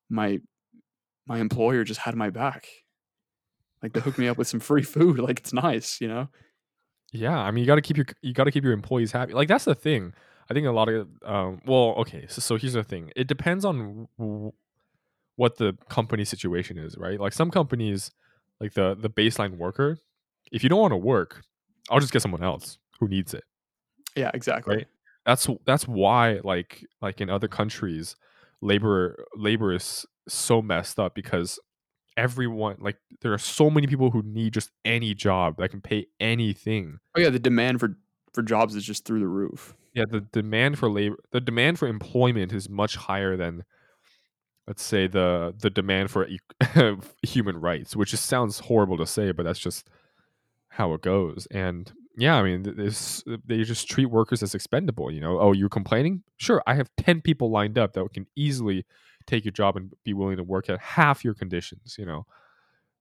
my 0.08 0.40
my 1.26 1.38
employer 1.38 1.84
just 1.84 2.00
had 2.00 2.14
my 2.14 2.30
back. 2.30 2.66
Like 3.82 3.92
they 3.92 4.00
hooked 4.00 4.18
me 4.18 4.28
up 4.28 4.38
with 4.38 4.48
some 4.48 4.60
free 4.60 4.82
food. 4.94 5.18
Like 5.18 5.38
it's 5.40 5.52
nice, 5.52 6.00
you 6.00 6.08
know. 6.08 6.28
Yeah, 7.12 7.38
I 7.38 7.50
mean, 7.50 7.62
you 7.62 7.66
got 7.66 7.76
to 7.76 7.82
keep 7.82 7.96
your 7.96 8.06
you 8.20 8.32
got 8.34 8.44
to 8.44 8.50
keep 8.50 8.64
your 8.64 8.72
employees 8.72 9.12
happy. 9.12 9.32
Like 9.32 9.48
that's 9.48 9.64
the 9.64 9.74
thing. 9.74 10.12
I 10.50 10.54
think 10.54 10.66
a 10.66 10.70
lot 10.70 10.88
of 10.88 11.08
um. 11.24 11.60
Well, 11.66 11.94
okay. 11.98 12.26
So, 12.28 12.40
so 12.40 12.56
here's 12.56 12.74
the 12.74 12.84
thing. 12.84 13.10
It 13.16 13.26
depends 13.26 13.64
on 13.64 14.08
w- 14.18 14.52
what 15.36 15.56
the 15.58 15.76
company 15.88 16.24
situation 16.24 16.78
is, 16.78 16.96
right? 16.96 17.20
Like 17.20 17.32
some 17.32 17.50
companies, 17.50 18.10
like 18.60 18.74
the 18.74 18.96
the 18.98 19.10
baseline 19.10 19.56
worker, 19.56 19.98
if 20.52 20.62
you 20.62 20.68
don't 20.68 20.80
want 20.80 20.92
to 20.92 20.96
work, 20.96 21.42
I'll 21.90 22.00
just 22.00 22.12
get 22.12 22.22
someone 22.22 22.42
else 22.42 22.78
who 23.00 23.08
needs 23.08 23.34
it. 23.34 23.44
Yeah, 24.16 24.30
exactly. 24.34 24.76
Right. 24.76 24.86
That's 25.24 25.48
that's 25.64 25.88
why 25.88 26.40
like 26.44 26.84
like 27.02 27.20
in 27.20 27.30
other 27.30 27.48
countries, 27.48 28.16
labor 28.60 29.24
labor 29.34 29.72
is 29.72 30.06
so 30.28 30.62
messed 30.62 30.98
up 30.98 31.14
because 31.14 31.58
everyone 32.16 32.76
like 32.80 32.96
there 33.20 33.32
are 33.32 33.38
so 33.38 33.68
many 33.70 33.86
people 33.86 34.10
who 34.10 34.22
need 34.22 34.52
just 34.54 34.70
any 34.84 35.14
job 35.14 35.56
that 35.58 35.70
can 35.70 35.80
pay 35.80 36.06
anything. 36.20 36.98
Oh 37.16 37.20
yeah, 37.20 37.30
the 37.30 37.38
demand 37.38 37.80
for 37.80 37.96
for 38.32 38.42
jobs 38.42 38.74
is 38.74 38.84
just 38.84 39.04
through 39.04 39.20
the 39.20 39.28
roof. 39.28 39.74
yeah 39.94 40.04
the 40.10 40.20
demand 40.20 40.78
for 40.78 40.90
labor 40.90 41.16
the 41.32 41.40
demand 41.40 41.78
for 41.78 41.88
employment 41.88 42.52
is 42.52 42.68
much 42.68 42.96
higher 42.96 43.34
than 43.36 43.64
let's 44.66 44.82
say 44.82 45.06
the 45.06 45.54
the 45.58 45.70
demand 45.70 46.10
for 46.10 46.26
e- 46.26 46.38
human 47.22 47.56
rights 47.58 47.96
which 47.96 48.10
just 48.10 48.26
sounds 48.26 48.58
horrible 48.58 48.98
to 48.98 49.06
say 49.06 49.32
but 49.32 49.44
that's 49.44 49.58
just 49.58 49.88
how 50.68 50.92
it 50.92 51.00
goes. 51.00 51.46
And 51.50 51.90
yeah 52.18 52.36
i 52.36 52.42
mean 52.42 52.62
this 52.76 53.22
they 53.46 53.62
just 53.62 53.88
treat 53.88 54.06
workers 54.06 54.42
as 54.42 54.54
expendable 54.54 55.10
you 55.10 55.20
know? 55.20 55.38
Oh 55.38 55.52
you're 55.52 55.68
complaining? 55.70 56.22
Sure 56.36 56.62
i 56.66 56.74
have 56.74 56.90
10 56.98 57.20
people 57.22 57.50
lined 57.50 57.78
up 57.78 57.94
that 57.94 58.12
can 58.12 58.26
easily 58.36 58.84
take 59.26 59.44
your 59.44 59.52
job 59.52 59.76
and 59.76 59.92
be 60.04 60.14
willing 60.14 60.36
to 60.36 60.42
work 60.44 60.68
at 60.70 60.78
half 60.80 61.24
your 61.24 61.34
conditions 61.34 61.96
you 61.98 62.06
know 62.06 62.26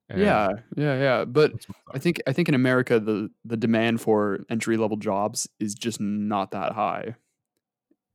And 0.10 0.22
yeah, 0.22 0.50
yeah, 0.78 0.96
yeah. 1.00 1.26
But 1.26 1.52
I 1.94 1.98
think 2.00 2.22
I 2.28 2.34
think 2.34 2.48
in 2.48 2.54
America 2.56 3.00
the 3.00 3.30
the 3.44 3.58
demand 3.58 4.02
for 4.02 4.40
entry 4.50 4.78
level 4.78 4.98
jobs 4.98 5.50
is 5.60 5.74
just 5.74 6.00
not 6.00 6.52
that 6.52 6.74
high. 6.74 7.16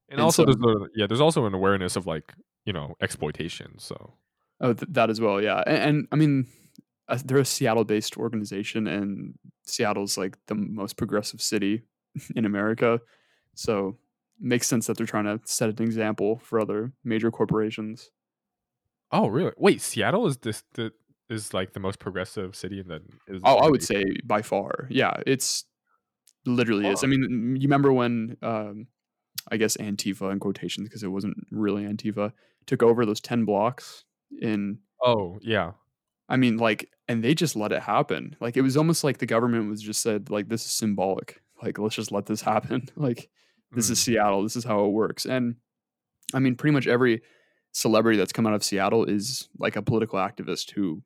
and 0.09 0.19
and 0.19 0.21
also 0.21 0.45
so- 0.45 0.53
there's 0.53 0.77
a, 0.77 0.87
yeah 0.95 1.07
there's 1.09 1.21
also 1.21 1.47
an 1.47 1.55
awareness 1.55 1.97
of 1.97 2.07
like 2.07 2.33
you 2.65 2.73
know 2.73 2.95
exploitation 3.01 3.79
so 3.79 4.15
Oh, 4.63 4.75
th- 4.75 4.93
that 4.93 5.09
as 5.09 5.19
well, 5.23 5.41
yeah. 5.41 5.63
And, 5.67 5.79
and 5.83 6.09
I 6.13 6.17
mean, 6.17 6.47
uh, 7.09 7.19
they're 7.25 7.39
a 7.39 7.47
Seattle-based 7.47 8.19
organization, 8.19 8.87
and 8.87 9.33
Seattle's 9.65 10.19
like 10.19 10.37
the 10.49 10.55
most 10.55 10.99
progressive 10.99 11.41
city 11.41 11.83
in 12.37 12.45
America, 12.45 13.01
so 13.55 13.97
makes 14.41 14.67
sense 14.67 14.87
that 14.87 14.97
they're 14.97 15.07
trying 15.07 15.25
to 15.25 15.41
set 15.45 15.69
an 15.69 15.83
example 15.85 16.41
for 16.43 16.61
other 16.61 16.93
major 17.05 17.31
corporations. 17.31 18.11
Oh, 19.13 19.29
really? 19.29 19.53
Wait, 19.57 19.81
Seattle 19.81 20.27
is 20.27 20.39
this 20.39 20.63
the 20.75 20.93
is 21.29 21.55
like 21.55 21.73
the 21.73 21.81
most 21.81 21.99
progressive 21.99 22.57
city 22.57 22.81
in 22.81 22.89
the. 22.89 23.01
Is 23.29 23.43
Oh, 23.45 23.57
I 23.57 23.69
would 23.69 23.83
say 23.83 24.05
by 24.25 24.43
far, 24.43 24.87
yeah. 24.91 25.21
It's 25.27 25.65
literally 26.47 26.87
is. 26.87 27.05
I 27.05 27.07
mean, 27.07 27.57
you 27.57 27.69
remember 27.69 27.93
when 27.93 28.37
um, 28.43 28.87
I 29.51 29.57
guess 29.57 29.77
Antifa 29.77 30.33
in 30.33 30.39
quotations 30.39 30.89
because 30.89 31.03
it 31.03 31.09
wasn't 31.09 31.37
really 31.51 31.85
Antifa 31.85 32.33
took 32.67 32.83
over 32.83 33.05
those 33.05 33.21
ten 33.21 33.45
blocks 33.45 34.05
in 34.41 34.79
Oh, 35.03 35.39
yeah. 35.43 35.73
I 36.29 36.37
mean, 36.37 36.59
like, 36.59 36.89
and 37.09 37.25
they 37.25 37.35
just 37.35 37.57
let 37.57 37.73
it 37.73 37.83
happen. 37.83 38.37
Like, 38.41 38.57
it 38.57 38.63
was 38.63 38.77
almost 38.77 39.03
like 39.03 39.19
the 39.19 39.27
government 39.27 39.69
was 39.69 39.83
just 39.83 40.03
said, 40.03 40.31
like, 40.31 40.49
this 40.49 40.65
is 40.65 40.71
symbolic. 40.71 41.41
Like, 41.63 41.79
let's 41.79 41.97
just 41.97 42.13
let 42.13 42.27
this 42.27 42.41
happen. 42.43 42.89
Like, 42.97 43.29
this 43.73 43.91
is 43.91 43.99
Mm. 43.99 44.03
Seattle. 44.05 44.43
This 44.43 44.57
is 44.57 44.65
how 44.65 44.85
it 44.85 44.91
works. 44.91 45.27
And 45.27 45.57
I 46.35 46.39
mean, 46.39 46.57
pretty 46.57 46.73
much 46.73 46.87
every 46.87 47.23
celebrity 47.73 48.19
that's 48.19 48.33
come 48.33 48.47
out 48.47 48.55
of 48.55 48.65
Seattle 48.65 49.05
is 49.05 49.49
like 49.59 49.77
a 49.77 49.83
political 49.83 50.19
activist 50.19 50.71
who 50.73 51.03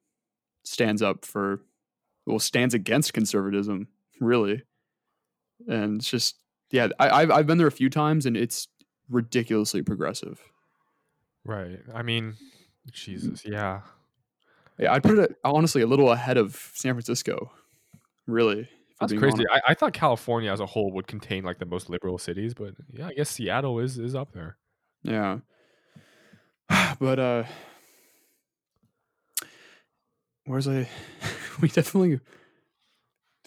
stands 0.64 1.02
up 1.02 1.24
for, 1.24 1.60
well, 2.26 2.38
stands 2.38 2.74
against 2.74 3.12
conservatism, 3.12 3.88
really. 4.20 4.62
And 5.68 5.98
it's 6.00 6.10
just, 6.10 6.36
yeah, 6.70 6.88
I, 6.98 7.10
I've 7.10 7.30
I've 7.30 7.46
been 7.46 7.58
there 7.58 7.66
a 7.66 7.72
few 7.72 7.90
times, 7.90 8.26
and 8.26 8.36
it's 8.36 8.66
ridiculously 9.08 9.82
progressive. 9.82 10.40
Right. 11.44 11.80
I 11.94 12.02
mean, 12.02 12.34
Jesus. 12.90 13.44
Yeah. 13.44 13.82
Yeah, 14.78 14.92
I'd 14.92 15.02
put 15.04 15.18
it 15.18 15.36
honestly 15.44 15.82
a 15.82 15.86
little 15.86 16.10
ahead 16.10 16.36
of 16.36 16.56
San 16.74 16.94
Francisco. 16.94 17.52
Really, 18.26 18.68
That's 19.10 19.18
crazy. 19.20 19.44
I, 19.50 19.60
I 19.68 19.74
thought 19.74 19.92
California 19.92 20.50
as 20.52 20.60
a 20.60 20.66
whole 20.66 20.92
would 20.92 21.06
contain 21.06 21.44
like 21.44 21.58
the 21.58 21.66
most 21.66 21.88
liberal 21.90 22.18
cities, 22.18 22.54
but 22.54 22.74
yeah, 22.92 23.06
I 23.08 23.12
guess 23.14 23.30
Seattle 23.30 23.78
is 23.80 23.98
is 23.98 24.14
up 24.14 24.32
there. 24.32 24.56
Yeah. 25.02 25.38
But 26.98 27.18
uh 27.18 27.44
where's 30.46 30.68
I 30.68 30.88
we 31.60 31.68
definitely 31.68 32.20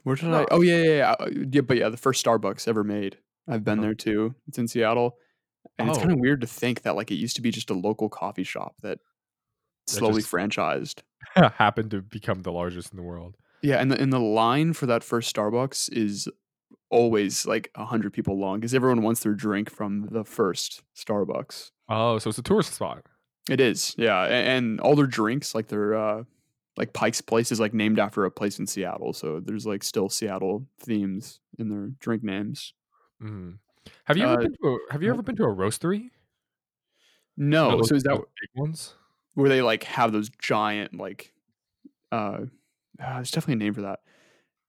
where 0.03 0.15
did 0.15 0.33
I 0.33 0.45
Oh 0.51 0.61
yeah, 0.61 0.81
yeah, 0.83 0.91
yeah. 0.97 1.11
uh, 1.19 1.29
Yeah, 1.51 1.61
but 1.61 1.77
yeah, 1.77 1.89
the 1.89 1.97
first 1.97 2.23
Starbucks 2.25 2.67
ever 2.67 2.83
made. 2.83 3.17
I've 3.47 3.63
been 3.63 3.79
Uh-huh. 3.79 3.87
there 3.87 3.93
too. 3.95 4.35
It's 4.47 4.57
in 4.57 4.67
Seattle. 4.67 5.17
And 5.77 5.89
it's 5.89 5.97
kind 5.97 6.11
Oh. 6.11 6.15
of 6.15 6.19
weird 6.19 6.41
to 6.41 6.47
think 6.47 6.83
that 6.83 6.95
like 6.95 7.11
it 7.11 7.15
used 7.15 7.35
to 7.35 7.41
be 7.41 7.51
just 7.51 7.69
a 7.69 7.73
local 7.73 8.09
coffee 8.09 8.43
shop 8.43 8.75
that 8.83 8.99
slowly 9.87 10.21
just- 10.21 10.31
franchised. 10.31 11.01
Happened 11.35 11.91
to 11.91 12.01
become 12.01 12.41
the 12.41 12.51
largest 12.51 12.91
in 12.91 12.97
the 12.97 13.03
world. 13.03 13.35
Yeah, 13.61 13.77
and 13.77 13.91
the 13.91 13.99
and 14.01 14.11
the 14.13 14.19
line 14.19 14.73
for 14.73 14.85
that 14.85 15.03
first 15.03 15.35
Starbucks 15.35 15.91
is 15.91 16.27
always 16.89 17.45
like 17.45 17.69
a 17.75 17.85
hundred 17.85 18.13
people 18.13 18.37
long 18.39 18.59
because 18.59 18.73
everyone 18.73 19.01
wants 19.01 19.21
their 19.21 19.33
drink 19.33 19.69
from 19.69 20.07
the 20.11 20.23
first 20.23 20.83
Starbucks. 20.95 21.71
Oh, 21.89 22.17
so 22.19 22.29
it's 22.29 22.37
a 22.39 22.43
tourist 22.43 22.73
spot. 22.73 23.03
It 23.49 23.59
is, 23.59 23.95
yeah, 23.97 24.25
a- 24.25 24.29
and, 24.29 24.79
all 24.81 24.95
their 24.95 25.07
drinks, 25.07 25.55
like 25.55 25.67
their 25.67 25.95
uh, 25.95 26.23
like 26.75 26.93
Pike's 26.93 27.21
Place, 27.21 27.51
is 27.51 27.59
like 27.59 27.73
named 27.73 27.97
after 27.99 28.25
a 28.25 28.31
place 28.31 28.59
in 28.59 28.67
Seattle. 28.67 29.13
So 29.13 29.39
there's 29.39 29.65
like 29.65 29.83
still 29.83 30.09
Seattle 30.09 30.67
themes 30.79 31.39
in 31.57 31.69
their 31.69 31.87
drink 31.99 32.23
names. 32.23 32.73
hmm 33.21 33.51
Have 34.05 34.17
you 34.17 34.23
ever 34.25 34.33
Uh, 34.33 34.37
been 34.43 34.53
to 34.61 34.67
a, 34.67 34.91
Have 34.93 35.01
you 35.03 35.09
ever 35.09 35.21
been 35.21 35.35
to 35.37 35.43
a 35.43 35.47
roastery? 35.55 36.09
No, 37.37 37.77
Those- 37.77 37.89
so 37.89 37.95
is 37.95 38.03
that 38.03 38.15
big 38.17 38.49
ones? 38.61 38.93
where 39.33 39.49
they 39.49 39.61
like 39.61 39.83
have 39.83 40.11
those 40.11 40.29
giant 40.39 40.97
like 40.97 41.31
uh, 42.11 42.39
ah, 42.99 43.15
there's 43.15 43.31
definitely 43.31 43.53
a 43.63 43.65
name 43.65 43.73
for 43.73 43.81
that. 43.81 43.99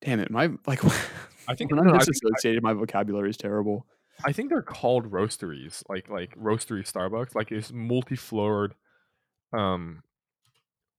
Damn 0.03 0.21
it, 0.21 0.31
my 0.31 0.51
like 0.67 0.85
I 1.49 1.55
think 1.55 1.71
when 1.71 1.81
I'm 1.81 1.87
no, 1.87 1.95
I 1.95 1.99
think- 1.99 2.07
disassociated, 2.21 2.63
my 2.63 2.73
vocabulary 2.73 3.31
is 3.31 3.37
terrible. 3.37 3.87
I 4.25 4.33
think 4.33 4.51
they're 4.51 4.63
called 4.63 5.11
roasteries, 5.13 5.83
like 5.89 6.09
like 6.09 6.35
roastery 6.37 6.85
Starbucks. 6.91 7.35
Like 7.37 7.53
it's 7.53 7.73
multi-floored, 7.73 8.75
um, 9.53 10.03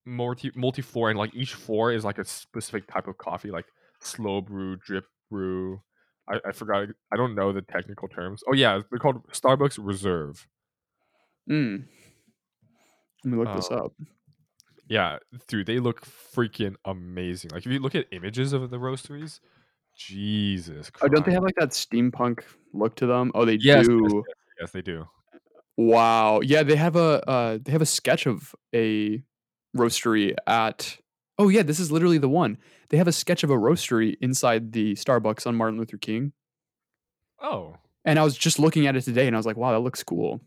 multi 0.06 0.52
multi-floor, 0.56 1.10
and 1.10 1.20
like 1.20 1.36
each 1.36 1.54
floor 1.54 1.92
is 1.92 2.06
like 2.06 2.18
a 2.18 2.24
specific 2.26 2.88
type 2.88 3.08
of 3.08 3.18
coffee, 3.18 3.52
like 3.52 3.66
slow 4.00 4.40
brew, 4.42 4.78
drip 4.78 5.06
brew. 5.30 5.82
I, 6.30 6.40
I 6.48 6.52
forgot. 6.54 6.88
I 7.12 7.18
don't 7.18 7.36
know 7.36 7.52
the 7.52 7.62
technical 7.62 8.08
terms. 8.08 8.42
Oh 8.48 8.54
yeah, 8.54 8.80
they're 8.90 9.00
called 9.00 9.28
Starbucks 9.32 9.78
Reserve. 9.82 10.48
Mm. 11.50 11.86
Let 13.26 13.32
me 13.34 13.38
look 13.38 13.54
this 13.56 13.70
Uh, 13.70 13.86
up. 13.86 13.94
Yeah, 14.90 15.20
dude, 15.48 15.68
they 15.68 15.80
look 15.80 16.02
freaking 16.06 16.76
amazing. 16.84 17.52
Like 17.52 17.66
if 17.66 17.72
you 17.72 17.80
look 17.80 17.96
at 17.96 18.08
images 18.12 18.54
of 18.54 18.70
the 18.72 18.78
roasteries, 18.78 19.40
Jesus 19.96 20.92
Oh, 21.02 21.08
don't 21.08 21.26
they 21.26 21.32
have 21.32 21.44
like 21.44 21.56
that 21.58 21.70
steampunk 21.70 22.44
look 22.74 22.96
to 22.96 23.06
them? 23.06 23.32
Oh, 23.36 23.46
they 23.46 23.58
Yes, 23.62 23.86
do. 23.88 24.24
yes, 24.28 24.36
yes, 24.62 24.72
they 24.72 24.82
do. 24.82 25.08
Wow. 25.78 26.42
Yeah, 26.42 26.64
they 26.64 26.76
have 26.76 26.96
a 26.96 27.24
uh, 27.30 27.60
they 27.62 27.72
have 27.72 27.82
a 27.82 27.86
sketch 27.86 28.26
of 28.26 28.54
a 28.76 29.24
roastery 29.78 30.36
at. 30.48 30.98
Oh 31.38 31.48
yeah, 31.50 31.62
this 31.64 31.80
is 31.80 31.92
literally 31.92 32.18
the 32.18 32.28
one. 32.28 32.58
They 32.90 32.98
have 32.98 33.08
a 33.08 33.14
sketch 33.14 33.44
of 33.44 33.50
a 33.52 33.56
roastery 33.56 34.18
inside 34.22 34.74
the 34.74 34.94
Starbucks 34.96 35.46
on 35.48 35.56
Martin 35.56 35.78
Luther 35.80 35.98
King, 35.98 36.34
Oh, 37.42 37.76
and 38.04 38.18
I 38.20 38.24
was 38.24 38.36
just 38.38 38.58
looking 38.60 38.88
at 38.88 38.96
it 38.96 39.04
today, 39.04 39.28
and 39.28 39.36
I 39.36 39.40
was 39.40 39.46
like, 39.46 39.56
wow, 39.56 39.72
that 39.72 39.80
looks 39.80 40.04
cool. 40.04 40.42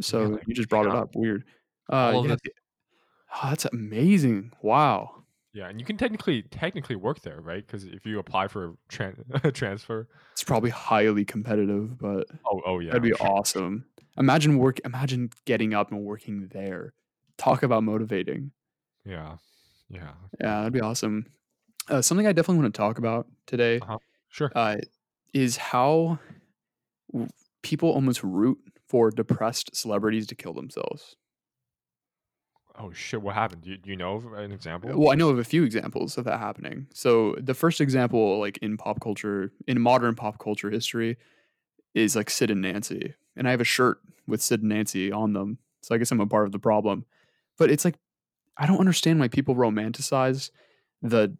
So 0.00 0.22
like, 0.24 0.42
you 0.46 0.54
just 0.54 0.68
brought 0.68 0.86
it 0.86 0.92
up. 0.94 1.10
Weird. 1.14 1.44
Uh, 1.90 2.22
yeah, 2.24 2.36
the- 2.36 2.50
oh, 3.34 3.48
that's 3.50 3.64
amazing. 3.66 4.52
Wow. 4.62 5.22
yeah, 5.52 5.68
and 5.68 5.80
you 5.80 5.86
can 5.86 5.96
technically 5.96 6.42
technically 6.42 6.96
work 6.96 7.22
there, 7.22 7.40
right? 7.40 7.66
Because 7.66 7.84
if 7.84 8.04
you 8.06 8.18
apply 8.18 8.48
for 8.48 8.64
a 8.70 8.72
tran- 8.92 9.52
transfer, 9.54 10.08
It's 10.32 10.44
probably 10.44 10.70
highly 10.70 11.24
competitive, 11.24 11.98
but 11.98 12.26
oh 12.46 12.60
oh 12.66 12.78
yeah, 12.78 12.88
that'd 12.92 13.02
be 13.02 13.12
awesome. 13.14 13.84
Imagine 14.18 14.58
work. 14.58 14.80
Imagine 14.84 15.30
getting 15.46 15.72
up 15.74 15.90
and 15.92 16.04
working 16.04 16.48
there. 16.52 16.92
Talk 17.38 17.62
about 17.62 17.84
motivating. 17.84 18.50
Yeah, 19.04 19.36
yeah, 19.88 20.12
Yeah, 20.40 20.58
that'd 20.58 20.72
be 20.72 20.80
awesome. 20.80 21.26
Uh, 21.88 22.02
something 22.02 22.26
I 22.26 22.32
definitely 22.32 22.62
want 22.62 22.74
to 22.74 22.78
talk 22.78 22.98
about 22.98 23.26
today 23.46 23.78
Uh-huh. 23.80 23.98
sure. 24.28 24.52
uh, 24.54 24.76
is 25.32 25.56
how 25.56 26.18
w- 27.12 27.30
people 27.62 27.88
almost 27.90 28.22
root 28.22 28.58
for 28.88 29.10
depressed 29.10 29.74
celebrities 29.74 30.26
to 30.28 30.34
kill 30.34 30.52
themselves. 30.52 31.16
Oh 32.80 32.92
shit, 32.92 33.20
what 33.22 33.34
happened? 33.34 33.62
Do 33.62 33.70
you, 33.70 33.76
do 33.76 33.90
you 33.90 33.96
know 33.96 34.14
of 34.16 34.32
an 34.32 34.52
example? 34.52 34.90
Well, 34.98 35.12
I 35.12 35.14
know 35.14 35.28
of 35.28 35.38
a 35.38 35.44
few 35.44 35.64
examples 35.64 36.16
of 36.16 36.24
that 36.24 36.38
happening. 36.38 36.86
So 36.92 37.36
the 37.38 37.54
first 37.54 37.80
example, 37.80 38.38
like 38.38 38.58
in 38.58 38.76
pop 38.76 39.00
culture, 39.00 39.52
in 39.66 39.80
modern 39.80 40.14
pop 40.14 40.38
culture 40.38 40.70
history, 40.70 41.16
is 41.94 42.16
like 42.16 42.30
Sid 42.30 42.50
and 42.50 42.62
Nancy, 42.62 43.14
and 43.36 43.46
I 43.46 43.50
have 43.50 43.60
a 43.60 43.64
shirt 43.64 44.00
with 44.26 44.40
Sid 44.40 44.60
and 44.60 44.70
Nancy 44.70 45.12
on 45.12 45.32
them. 45.32 45.58
So 45.82 45.94
I 45.94 45.98
guess 45.98 46.10
I'm 46.10 46.20
a 46.20 46.26
part 46.26 46.46
of 46.46 46.52
the 46.52 46.58
problem. 46.58 47.04
But 47.58 47.70
it's 47.70 47.84
like 47.84 47.96
I 48.56 48.66
don't 48.66 48.78
understand 48.78 49.20
why 49.20 49.28
people 49.28 49.54
romanticize 49.54 50.50
the 51.02 51.36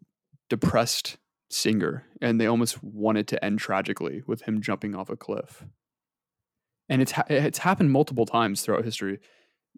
depressed 0.49 1.17
singer, 1.49 2.05
and 2.21 2.39
they 2.39 2.47
almost 2.47 2.83
want 2.83 3.17
it 3.17 3.27
to 3.27 3.43
end 3.43 3.59
tragically 3.59 4.23
with 4.27 4.43
him 4.43 4.61
jumping 4.61 4.95
off 4.95 5.09
a 5.09 5.15
cliff. 5.15 5.65
And 6.89 7.01
it's 7.01 7.13
ha- 7.13 7.25
it's 7.29 7.59
happened 7.59 7.91
multiple 7.91 8.25
times 8.25 8.61
throughout 8.61 8.83
history. 8.83 9.19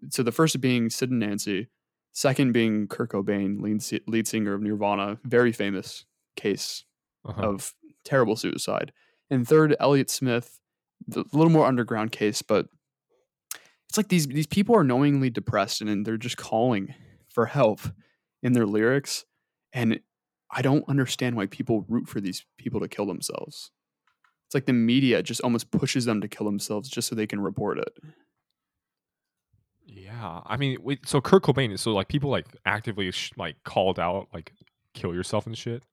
So 0.09 0.23
the 0.23 0.31
first 0.31 0.59
being 0.61 0.89
Sid 0.89 1.09
and 1.11 1.19
Nancy, 1.19 1.67
second 2.11 2.51
being 2.51 2.87
Kurt 2.87 3.11
Cobain, 3.11 3.61
lead, 3.61 3.81
lead 4.07 4.27
singer 4.27 4.53
of 4.53 4.61
Nirvana, 4.61 5.19
very 5.23 5.51
famous 5.51 6.05
case 6.35 6.83
Uh-huh. 7.25 7.41
of 7.41 7.73
terrible 8.03 8.35
suicide. 8.35 8.91
And 9.29 9.47
third, 9.47 9.75
Elliott 9.79 10.09
Smith, 10.09 10.59
a 11.15 11.23
little 11.31 11.49
more 11.49 11.65
underground 11.65 12.11
case, 12.11 12.41
but 12.41 12.67
it's 13.87 13.97
like 13.97 14.09
these 14.09 14.27
these 14.27 14.47
people 14.47 14.75
are 14.75 14.83
knowingly 14.83 15.29
depressed 15.29 15.81
and, 15.81 16.05
they're 16.05 16.17
just 16.17 16.37
calling 16.37 16.93
for 17.29 17.45
help 17.45 17.79
in 18.41 18.53
their 18.53 18.65
lyrics. 18.65 19.25
And 19.71 19.99
I 20.51 20.61
don't 20.61 20.87
understand 20.89 21.35
why 21.35 21.45
people 21.47 21.85
root 21.87 22.07
for 22.07 22.19
these 22.19 22.45
people 22.57 22.79
to 22.81 22.87
kill 22.87 23.05
themselves. 23.05 23.71
It's 24.47 24.53
like 24.53 24.65
the 24.65 24.73
media 24.73 25.23
just 25.23 25.41
almost 25.41 25.71
pushes 25.71 26.05
them 26.05 26.21
to 26.21 26.27
kill 26.27 26.45
themselves 26.45 26.89
just 26.89 27.07
so 27.07 27.15
they 27.15 27.27
can 27.27 27.39
report 27.39 27.79
it. 27.79 27.93
Yeah, 29.95 30.41
I 30.45 30.57
mean, 30.57 30.79
wait, 30.81 31.07
so 31.07 31.21
Kurt 31.21 31.43
Cobain 31.43 31.77
so 31.77 31.91
like 31.91 32.07
people 32.07 32.31
like 32.31 32.47
actively 32.65 33.11
sh- 33.11 33.31
like 33.37 33.63
called 33.63 33.99
out 33.99 34.27
like 34.33 34.53
kill 34.93 35.13
yourself 35.13 35.45
and 35.45 35.57
shit. 35.57 35.83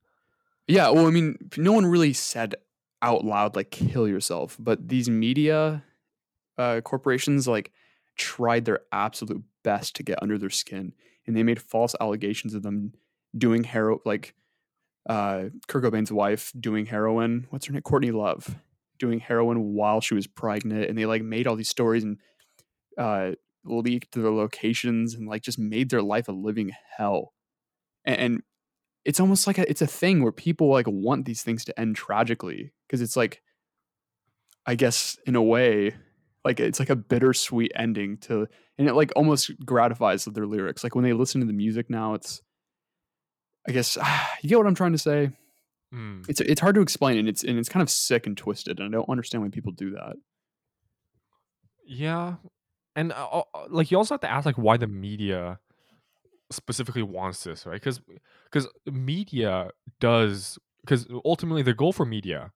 Yeah, 0.66 0.88
well, 0.90 1.07
I 1.07 1.11
mean, 1.11 1.37
no 1.57 1.73
one 1.73 1.85
really 1.85 2.14
said 2.14 2.54
out 3.02 3.25
loud 3.25 3.57
like 3.57 3.71
kill 3.71 4.09
yourself, 4.09 4.57
but 4.59 4.88
these 4.88 5.11
media 5.11 5.85
uh, 6.57 6.80
corporations 6.80 7.47
like 7.47 7.73
tried 8.16 8.64
their 8.64 8.80
absolute 8.90 9.42
best 9.64 9.97
to 9.97 10.02
get 10.02 10.23
under 10.23 10.38
their 10.38 10.50
skin, 10.50 10.95
and 11.26 11.37
they 11.37 11.42
made 11.42 11.61
false 11.61 11.95
allegations 12.00 12.54
of 12.54 12.62
them 12.62 12.95
doing 13.37 13.64
hero 13.64 14.00
like 14.07 14.35
uh, 15.09 15.45
Kurt 15.69 15.85
Cobain's 15.85 16.12
wife 16.12 16.52
doing 16.59 16.87
heroin. 16.87 17.47
What's 17.50 17.66
her 17.66 17.73
name? 17.75 17.83
Courtney 17.83 18.12
Love 18.12 18.57
doing 18.99 19.21
heroin 19.21 19.75
while 19.75 20.00
she 20.00 20.14
was 20.14 20.26
pregnant, 20.26 20.88
and 20.88 20.97
they 20.97 21.04
like 21.04 21.23
made 21.23 21.47
all 21.47 21.57
these 21.57 21.69
stories 21.69 22.02
and 22.02 22.19
uh, 22.97 23.33
leaked 23.64 24.12
their 24.12 24.31
locations 24.31 25.14
and 25.14 25.29
like 25.29 25.43
just 25.43 25.59
made 25.59 25.90
their 25.90 26.02
life 26.02 26.29
a 26.29 26.33
living 26.33 26.73
hell. 26.97 27.33
And, 28.05 28.17
and 28.17 28.43
it's 29.05 29.21
almost 29.21 29.47
like 29.47 29.59
a, 29.59 29.69
it's 29.69 29.83
a 29.83 29.87
thing 29.87 30.23
where 30.23 30.33
people 30.33 30.71
like 30.71 30.87
want 30.88 31.25
these 31.25 31.43
things 31.43 31.64
to 31.67 31.81
end 31.81 31.97
tragically 31.97 32.73
because 32.87 33.00
it's 33.00 33.17
like, 33.17 33.43
I 34.67 34.75
guess 34.75 35.19
in 35.26 35.37
a 35.37 35.43
way, 35.43 35.95
like 36.45 36.61
it's 36.61 36.79
like 36.79 36.90
a 36.90 36.97
bittersweet 36.97 37.73
ending 37.75 38.19
to, 38.19 38.47
and 38.79 38.88
it 38.88 38.95
like 38.95 39.12
almost 39.17 39.50
gratifies 39.64 40.25
their 40.25 40.47
lyrics. 40.47 40.85
Like 40.85 40.95
when 40.95 41.05
they 41.05 41.12
listen 41.12 41.40
to 41.40 41.47
the 41.47 41.52
music 41.52 41.90
now, 41.90 42.14
it's, 42.14 42.40
I 43.69 43.73
guess 43.73 43.97
you 44.43 44.49
get 44.49 44.59
what 44.59 44.67
I'm 44.67 44.75
trying 44.75 44.93
to 44.93 44.99
say. 44.99 45.31
Mm. 45.95 46.29
It's 46.29 46.40
it's 46.40 46.61
hard 46.61 46.76
to 46.76 46.83
explain, 46.83 47.19
and 47.19 47.29
it's 47.29 47.43
and 47.43 47.59
it's 47.59 47.69
kind 47.69 47.83
of 47.83 47.90
sick 47.90 48.26
and 48.26 48.37
twisted, 48.37 48.79
and 48.79 48.95
I 48.95 48.99
don't 48.99 49.09
understand 49.09 49.43
why 49.43 49.49
people 49.50 49.73
do 49.73 49.90
that. 49.93 50.14
Yeah, 51.85 52.37
and 52.97 53.13
uh, 53.13 53.29
uh, 53.33 53.43
like 53.69 53.91
you 53.91 53.97
also 53.97 54.15
have 54.15 54.21
to 54.21 54.31
ask 54.31 54.47
like 54.47 54.59
why 54.59 54.77
the 54.77 54.87
media 54.87 55.59
specifically 56.51 57.03
wants 57.03 57.45
this, 57.45 57.67
right? 57.67 57.81
Because 57.81 58.01
because 58.45 58.69
media 58.87 59.71
does 60.01 60.59
because 60.83 61.07
ultimately 61.25 61.63
the 61.63 61.75
goal 61.75 61.93
for 61.93 62.05
media 62.05 62.53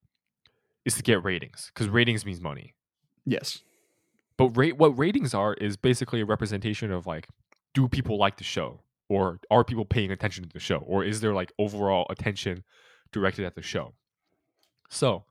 is 0.85 0.95
to 0.95 1.03
get 1.03 1.23
ratings 1.23 1.71
because 1.73 1.89
ratings 1.89 2.27
means 2.27 2.41
money. 2.41 2.75
Yes. 3.25 3.61
But 4.37 4.57
rate 4.57 4.77
what 4.77 4.99
ratings 4.99 5.35
are 5.35 5.55
is 5.55 5.77
basically 5.77 6.21
a 6.21 6.27
representation 6.27 6.91
of 6.91 7.07
like 7.07 7.29
do 7.73 7.89
people 7.89 8.19
like 8.19 8.37
the 8.37 8.45
show 8.45 8.81
or 9.09 9.41
are 9.51 9.65
people 9.65 9.85
paying 9.85 10.11
attention 10.11 10.45
to 10.45 10.51
the 10.51 10.61
show 10.61 10.79
or 10.79 11.05
is 11.05 11.21
there 11.21 11.35
like 11.35 11.53
overall 11.59 12.07
attention 12.11 12.65
directed 13.13 13.45
at 13.45 13.55
the 13.55 13.63
show. 13.63 13.95
So 14.91 15.25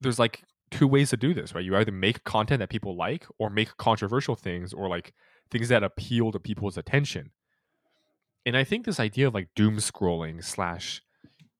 there's 0.00 0.18
like 0.18 0.42
two 0.74 0.88
ways 0.88 1.10
to 1.10 1.16
do 1.16 1.32
this, 1.32 1.54
right? 1.54 1.64
You 1.64 1.76
either 1.76 1.92
make 1.92 2.24
content 2.24 2.58
that 2.58 2.68
people 2.68 2.96
like 2.96 3.26
or 3.38 3.48
make 3.48 3.76
controversial 3.76 4.34
things 4.34 4.72
or 4.72 4.88
like 4.88 5.14
things 5.50 5.68
that 5.68 5.84
appeal 5.84 6.32
to 6.32 6.40
people's 6.40 6.76
attention. 6.76 7.30
And 8.44 8.56
I 8.56 8.64
think 8.64 8.84
this 8.84 8.98
idea 8.98 9.28
of 9.28 9.34
like 9.34 9.48
doom 9.54 9.76
scrolling 9.76 10.44
slash, 10.44 11.00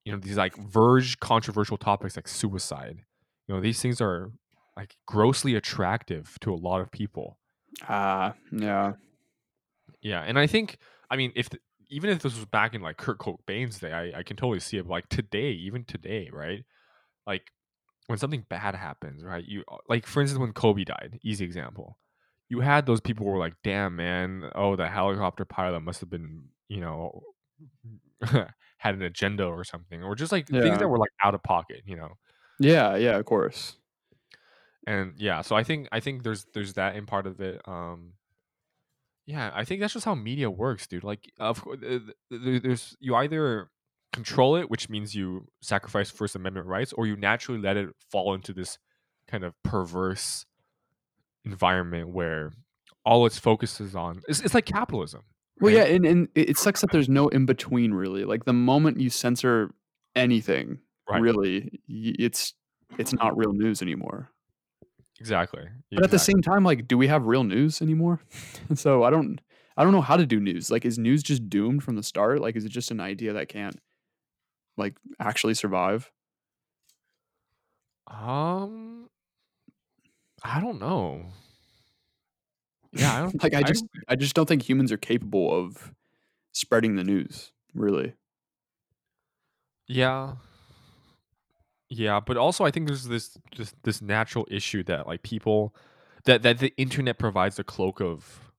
you 0.05 0.13
know, 0.13 0.19
these 0.19 0.37
like 0.37 0.57
verge 0.57 1.21
controversial 1.21 1.77
topics 1.77 2.17
like 2.17 2.29
suicide, 2.29 3.05
you 3.47 3.55
know, 3.55 3.61
these 3.61 3.81
things 3.81 4.01
are 4.01 4.33
like 4.77 4.97
grossly 5.07 5.55
attractive 5.55 6.37
to 6.41 6.53
a 6.53 6.57
lot 6.57 6.81
of 6.81 6.91
people. 6.91 7.39
Ah, 7.89 8.35
yeah. 8.51 8.95
Yeah, 10.03 10.23
and 10.23 10.39
I 10.39 10.47
think 10.47 10.79
I 11.09 11.17
mean 11.17 11.33
if 11.37 11.49
the, 11.51 11.59
even 11.89 12.11
if 12.11 12.21
this 12.23 12.35
was 12.35 12.47
back 12.47 12.75
in 12.75 12.83
like 12.83 12.97
Kurt 12.97 13.19
Cobain's 13.19 13.79
day, 13.79 13.93
I, 13.93 14.19
I 14.19 14.23
can 14.25 14.37
totally 14.37 14.61
see 14.61 14.77
it. 14.77 14.89
But 14.89 14.93
like 14.93 15.09
today, 15.09 15.53
even 15.53 15.85
today, 15.85 16.29
right? 16.33 16.65
Like 17.27 17.53
when 18.07 18.19
something 18.19 18.45
bad 18.49 18.75
happens, 18.75 19.23
right? 19.25 19.45
You 19.47 19.65
like 19.89 20.07
for 20.07 20.21
instance 20.21 20.41
when 20.41 20.53
Kobe 20.53 20.85
died, 20.85 21.19
easy 21.23 21.45
example. 21.45 21.99
You 22.49 22.61
had 22.61 22.87
those 22.87 23.01
people 23.01 23.25
who 23.25 23.33
were 23.33 23.39
like, 23.39 23.55
"Damn, 23.65 23.97
man! 23.97 24.51
Oh, 24.55 24.77
the 24.77 24.89
helicopter 24.89 25.45
pilot 25.45 25.81
must 25.81 26.01
have 26.01 26.11
been, 26.11 26.45
you 26.69 26.81
know, 26.81 27.23
had 28.79 28.95
an 28.95 29.03
agenda 29.03 29.45
or 29.45 29.65
something, 29.65 30.03
or 30.03 30.15
just 30.15 30.33
like 30.33 30.47
things 30.49 30.79
that 30.79 30.89
were 30.89 30.99
like 30.99 31.11
out 31.23 31.35
of 31.35 31.43
pocket, 31.43 31.83
you 31.87 31.97
know. 31.97 32.11
Yeah, 32.61 32.97
yeah, 32.97 33.17
of 33.17 33.25
course. 33.25 33.77
And 34.87 35.15
yeah, 35.17 35.41
so 35.41 35.57
I 35.57 35.65
think 35.65 35.89
I 35.91 36.01
think 36.01 36.23
there's 36.23 36.47
there's 36.53 36.75
that 36.75 36.97
in 36.97 37.07
part 37.07 37.27
of 37.27 37.41
it. 37.41 37.63
Um, 37.67 38.13
yeah, 39.27 39.51
I 39.55 39.65
think 39.65 39.81
that's 39.81 39.95
just 39.95 40.05
how 40.05 40.15
media 40.15 40.51
works, 40.51 40.87
dude. 40.87 41.05
Like, 41.05 41.33
of 41.41 41.63
course, 41.63 41.79
there's 42.31 42.97
you 43.01 43.15
either 43.15 43.71
control 44.15 44.57
it, 44.57 44.71
which 44.71 44.89
means 44.89 45.15
you 45.15 45.47
sacrifice 45.61 46.11
First 46.11 46.37
Amendment 46.37 46.67
rights, 46.67 46.93
or 46.93 47.07
you 47.07 47.17
naturally 47.17 47.61
let 47.61 47.77
it 47.77 47.89
fall 48.11 48.35
into 48.35 48.53
this 48.53 48.79
kind 49.29 49.45
of 49.45 49.55
perverse 49.63 50.47
environment 51.45 52.09
where 52.09 52.53
all 53.05 53.27
its 53.27 53.39
focus 53.39 53.81
is 53.81 53.95
on 53.95 54.21
it's, 54.29 54.41
it's 54.41 54.55
like 54.55 54.65
capitalism. 54.65 55.23
Well, 55.61 55.75
right? 55.75 55.89
yeah, 55.89 55.95
and, 55.95 56.07
and 56.07 56.29
it 56.35 56.57
sucks 56.57 56.81
that 56.81 56.91
there's 56.91 57.09
no 57.09 57.29
in 57.29 57.47
between 57.47 57.93
really. 57.93 58.25
Like 58.25 58.45
the 58.45 58.53
moment 58.53 59.01
you 59.01 59.11
censor 59.11 59.71
anything, 60.17 60.79
Right. 61.09 61.21
really, 61.21 61.81
it's 61.87 62.55
it's 62.99 63.13
not 63.13 63.37
real 63.37 63.53
news 63.53 63.83
anymore. 63.83 64.31
Exactly. 65.21 65.65
But 65.93 66.05
at 66.05 66.11
the 66.11 66.19
same 66.19 66.43
time, 66.43 66.65
like, 66.65 66.89
do 66.89 66.99
we 66.99 67.07
have 67.07 67.27
real 67.27 67.45
news 67.45 67.81
anymore? 67.83 68.21
so 68.75 69.05
I 69.05 69.11
don't 69.11 69.41
I 69.77 69.85
don't 69.85 69.93
know 69.93 70.01
how 70.01 70.17
to 70.17 70.27
do 70.27 70.41
news. 70.41 70.71
Like, 70.71 70.85
is 70.85 70.99
news 70.99 71.23
just 71.23 71.49
doomed 71.49 71.83
from 71.85 71.97
the 71.97 72.03
start? 72.03 72.41
Like, 72.41 72.57
is 72.57 72.65
it 72.65 72.71
just 72.71 72.91
an 72.91 73.01
idea 73.01 73.33
that 73.35 73.49
can't 73.49 73.79
like 74.77 74.97
actually 75.21 75.55
survive? 75.55 76.11
Um, 78.07 79.09
I 80.43 80.61
don't 80.61 80.79
know. 80.81 81.27
Yeah, 82.93 83.15
I 83.17 83.21
don't. 83.23 83.35
Like, 83.43 83.55
I 83.55 83.59
I 83.59 83.63
just 83.63 83.81
don't- 83.83 84.05
I 84.09 84.17
just 84.17 84.35
don't 84.35 84.47
think 84.47 84.63
humans 84.69 84.93
are 84.93 84.97
capable 84.97 85.53
of 85.53 85.93
spreading 86.53 86.97
the 86.97 87.05
news. 87.05 87.53
Really. 87.75 88.15
Yeah. 89.87 90.37
Yeah, 91.91 92.21
but 92.21 92.37
also 92.37 92.65
I 92.65 92.71
think 92.71 92.87
there's 92.87 93.05
this 93.05 93.37
just 93.53 93.75
this 93.85 94.01
natural 94.03 94.47
issue 94.51 94.83
that 94.85 95.07
like 95.07 95.23
people 95.23 95.75
that 96.25 96.43
that 96.43 96.59
the 96.59 96.73
internet 96.77 97.19
provides 97.19 97.59
a 97.59 97.65
cloak 97.65 98.01
of 98.01 98.51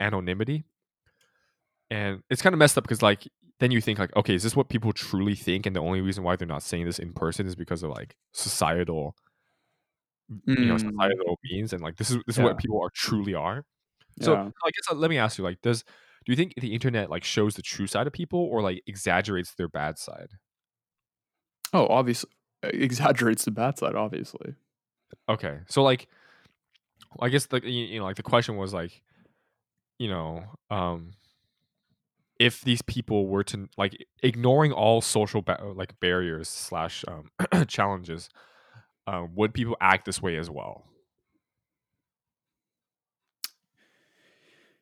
anonymity. 0.00 0.64
And 1.90 2.22
it's 2.28 2.42
kind 2.42 2.52
of 2.52 2.58
messed 2.58 2.76
up 2.76 2.84
because 2.84 3.00
like 3.02 3.26
then 3.60 3.70
you 3.70 3.80
think 3.80 3.98
like 3.98 4.14
okay, 4.16 4.34
is 4.34 4.42
this 4.42 4.56
what 4.56 4.68
people 4.68 4.92
truly 4.92 5.34
think 5.34 5.66
and 5.66 5.74
the 5.74 5.80
only 5.80 6.00
reason 6.00 6.24
why 6.24 6.36
they're 6.36 6.48
not 6.48 6.62
saying 6.62 6.84
this 6.84 6.98
in 6.98 7.12
person 7.12 7.46
is 7.46 7.54
because 7.56 7.82
of 7.82 7.90
like 7.90 8.16
societal 8.32 9.14
you 10.46 10.66
know, 10.66 10.74
Mm, 10.74 10.80
societal 10.80 11.38
means 11.44 11.72
and 11.72 11.82
like 11.82 11.96
this 11.96 12.10
is 12.10 12.18
this 12.26 12.36
is 12.36 12.42
what 12.42 12.58
people 12.58 12.80
are 12.82 12.90
truly 12.94 13.34
are. 13.34 13.64
So 14.20 14.32
yeah. 14.32 14.42
I 14.42 14.70
guess 14.70 14.90
uh, 14.90 14.94
let 14.94 15.10
me 15.10 15.18
ask 15.18 15.38
you 15.38 15.44
like 15.44 15.60
does 15.62 15.82
do 15.82 16.32
you 16.32 16.36
think 16.36 16.54
the 16.60 16.74
internet 16.74 17.10
like 17.10 17.24
shows 17.24 17.54
the 17.54 17.62
true 17.62 17.86
side 17.86 18.06
of 18.06 18.12
people 18.12 18.40
or 18.40 18.60
like 18.60 18.82
exaggerates 18.86 19.54
their 19.54 19.68
bad 19.68 19.98
side? 19.98 20.28
Oh, 21.72 21.86
obviously 21.86 22.30
exaggerates 22.62 23.44
the 23.44 23.50
bad 23.50 23.78
side. 23.78 23.94
Obviously. 23.94 24.54
Okay. 25.28 25.60
So 25.68 25.82
like 25.82 26.08
I 27.20 27.28
guess 27.28 27.46
the 27.46 27.66
you 27.66 27.98
know 27.98 28.04
like 28.04 28.16
the 28.16 28.22
question 28.22 28.56
was 28.56 28.74
like 28.74 29.02
you 29.98 30.08
know 30.08 30.44
um 30.70 31.12
if 32.38 32.60
these 32.62 32.82
people 32.82 33.26
were 33.26 33.44
to 33.44 33.68
like 33.76 34.06
ignoring 34.22 34.72
all 34.72 35.00
social 35.00 35.42
ba- 35.42 35.60
like 35.74 35.98
barriers 36.00 36.48
slash 36.48 37.04
um 37.08 37.30
challenges 37.68 38.28
um 39.06 39.34
would 39.34 39.54
people 39.54 39.76
act 39.80 40.04
this 40.06 40.22
way 40.22 40.36
as 40.36 40.50
well 40.50 40.84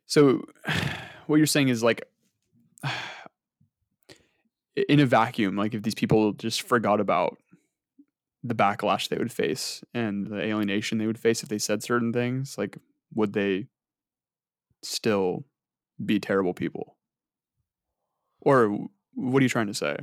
So, 0.06 0.44
what 1.26 1.36
you're 1.36 1.46
saying 1.46 1.68
is 1.68 1.82
like, 1.82 2.02
in 4.88 5.00
a 5.00 5.06
vacuum, 5.06 5.56
like 5.56 5.75
if 5.75 5.82
these 5.82 5.94
people 5.94 6.32
just 6.32 6.62
forgot 6.62 7.00
about 7.00 7.36
the 8.42 8.54
backlash 8.54 9.08
they 9.08 9.18
would 9.18 9.32
face 9.32 9.82
and 9.92 10.26
the 10.26 10.40
alienation 10.40 10.98
they 10.98 11.06
would 11.06 11.18
face 11.18 11.42
if 11.42 11.48
they 11.48 11.58
said 11.58 11.82
certain 11.82 12.12
things, 12.12 12.56
like, 12.56 12.78
would 13.14 13.32
they 13.32 13.66
still 14.82 15.45
be 16.04 16.21
terrible 16.21 16.54
people? 16.54 16.96
Or 18.47 18.87
what 19.15 19.41
are 19.41 19.45
you 19.45 19.49
trying 19.50 19.67
to 19.67 19.75
say? 19.75 19.97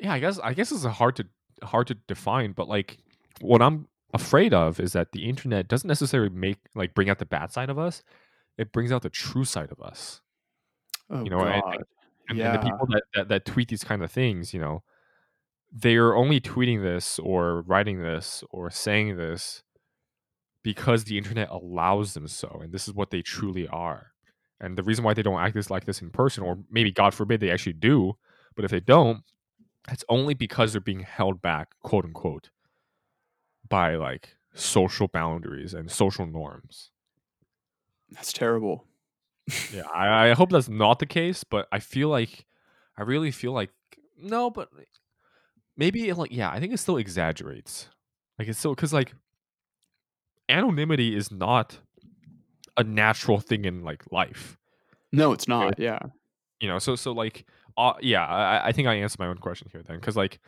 yeah 0.00 0.12
i 0.12 0.18
guess 0.18 0.40
i 0.42 0.52
guess 0.52 0.72
it's 0.72 0.84
a 0.84 0.90
hard 0.90 1.14
to 1.14 1.24
hard 1.62 1.86
to 1.86 1.94
define 2.08 2.50
but 2.50 2.68
like 2.68 2.98
what 3.40 3.62
i'm 3.62 3.86
afraid 4.12 4.52
of 4.52 4.80
is 4.80 4.92
that 4.92 5.12
the 5.12 5.28
internet 5.28 5.68
doesn't 5.68 5.86
necessarily 5.86 6.28
make 6.30 6.58
like 6.74 6.94
bring 6.94 7.08
out 7.08 7.20
the 7.20 7.24
bad 7.24 7.52
side 7.52 7.70
of 7.70 7.78
us 7.78 8.02
it 8.58 8.72
brings 8.72 8.90
out 8.90 9.02
the 9.02 9.08
true 9.10 9.44
side 9.44 9.70
of 9.70 9.80
us 9.80 10.20
Oh, 11.10 11.22
You 11.22 11.30
know, 11.30 11.40
and- 11.44 11.62
God. 11.62 11.84
and, 12.28 12.38
yeah. 12.38 12.54
and 12.54 12.62
the 12.62 12.70
people 12.70 12.86
that, 12.88 13.02
that 13.14 13.28
that 13.28 13.44
tweet 13.44 13.68
these 13.68 13.84
kind 13.84 14.02
of 14.02 14.10
things 14.10 14.52
you 14.52 14.58
know 14.60 14.82
they 15.72 15.94
are 15.94 16.14
only 16.16 16.40
tweeting 16.40 16.82
this 16.82 17.20
or 17.20 17.62
writing 17.62 18.02
this 18.02 18.42
or 18.50 18.70
saying 18.70 19.16
this 19.16 19.62
because 20.64 21.04
the 21.04 21.18
internet 21.18 21.48
allows 21.50 22.14
them 22.14 22.26
so 22.26 22.58
and 22.64 22.72
this 22.72 22.88
is 22.88 22.94
what 22.94 23.10
they 23.10 23.22
truly 23.22 23.68
are 23.68 24.08
and 24.60 24.76
the 24.78 24.82
reason 24.82 25.04
why 25.04 25.14
they 25.14 25.22
don't 25.22 25.40
act 25.40 25.54
this 25.54 25.70
like 25.70 25.84
this 25.84 26.00
in 26.02 26.10
person 26.10 26.42
or 26.42 26.58
maybe 26.70 26.90
god 26.92 27.12
forbid 27.14 27.40
they 27.40 27.50
actually 27.50 27.72
do 27.72 28.16
but 28.56 28.64
if 28.64 28.70
they 28.70 28.80
don't 28.80 29.22
it's 29.90 30.04
only 30.08 30.34
because 30.34 30.72
they're 30.72 30.80
being 30.80 31.00
held 31.00 31.42
back 31.42 31.68
quote 31.82 32.04
unquote 32.04 32.50
by 33.68 33.96
like 33.96 34.36
social 34.54 35.08
boundaries 35.08 35.74
and 35.74 35.90
social 35.90 36.26
norms 36.26 36.90
That's 38.12 38.32
terrible. 38.32 38.86
yeah 39.72 39.82
I, 39.94 40.28
I 40.30 40.34
hope 40.34 40.50
that's 40.50 40.68
not 40.68 40.98
the 41.00 41.06
case 41.06 41.44
but 41.44 41.66
i 41.72 41.78
feel 41.78 42.08
like 42.08 42.46
i 42.96 43.02
really 43.02 43.30
feel 43.30 43.52
like 43.52 43.70
no 44.16 44.48
but 44.50 44.68
maybe 45.76 46.08
it, 46.08 46.16
like 46.16 46.32
yeah 46.32 46.50
i 46.50 46.60
think 46.60 46.72
it 46.72 46.78
still 46.78 46.96
exaggerates 46.96 47.88
like 48.38 48.48
it's 48.48 48.58
still 48.58 48.74
because 48.74 48.92
like 48.92 49.12
anonymity 50.48 51.14
is 51.16 51.30
not 51.30 51.78
a 52.76 52.84
natural 52.84 53.40
thing 53.40 53.64
in 53.64 53.82
like 53.84 54.02
life 54.10 54.56
No, 55.12 55.32
it's 55.32 55.46
not. 55.48 55.78
Yeah. 55.78 55.98
you 56.60 56.68
know 56.68 56.78
so 56.78 56.96
so 56.96 57.12
like 57.12 57.46
uh, 57.76 57.94
yeah 58.00 58.24
I, 58.26 58.68
I 58.68 58.72
think 58.72 58.86
i 58.88 58.94
answered 58.94 59.18
my 59.18 59.26
own 59.26 59.38
question 59.38 59.68
here 59.72 59.82
then 59.82 59.96
because 59.96 60.16
like 60.16 60.38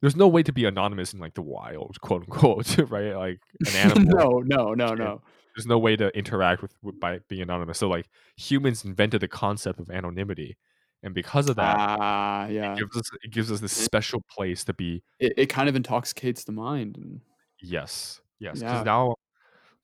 there's 0.00 0.16
no 0.16 0.26
way 0.28 0.42
to 0.42 0.52
be 0.52 0.64
anonymous 0.64 1.12
in 1.12 1.20
like 1.20 1.34
the 1.34 1.42
wild 1.42 2.00
quote 2.00 2.22
unquote 2.22 2.78
right 2.90 3.14
like 3.14 3.40
an 3.66 3.76
animal 3.76 4.42
no, 4.42 4.42
no, 4.44 4.74
no, 4.74 4.94
no. 4.94 5.22
there's 5.54 5.66
no 5.66 5.78
way 5.78 5.96
to 5.96 6.08
interact 6.16 6.62
with, 6.62 6.74
with 6.82 6.98
by 6.98 7.20
being 7.28 7.42
anonymous 7.42 7.78
so 7.78 7.88
like 7.88 8.08
humans 8.36 8.84
invented 8.84 9.20
the 9.20 9.28
concept 9.28 9.78
of 9.80 9.90
anonymity 9.90 10.56
and 11.02 11.14
because 11.14 11.48
of 11.48 11.56
that 11.56 11.76
Ah, 11.78 12.46
yeah. 12.46 12.72
it 12.72 12.78
gives 12.78 12.96
us 12.96 13.10
it 13.22 13.30
gives 13.30 13.52
us 13.52 13.60
this 13.60 13.72
special 13.72 14.22
place 14.30 14.64
to 14.64 14.72
be 14.72 15.02
It, 15.18 15.34
it 15.36 15.46
kind 15.46 15.68
of 15.68 15.76
intoxicates 15.76 16.44
the 16.44 16.52
mind. 16.52 16.96
And 16.96 17.20
yes 17.60 18.20
yes 18.38 18.58
because 18.60 18.78
Yeah. 18.80 18.82
now 18.84 19.14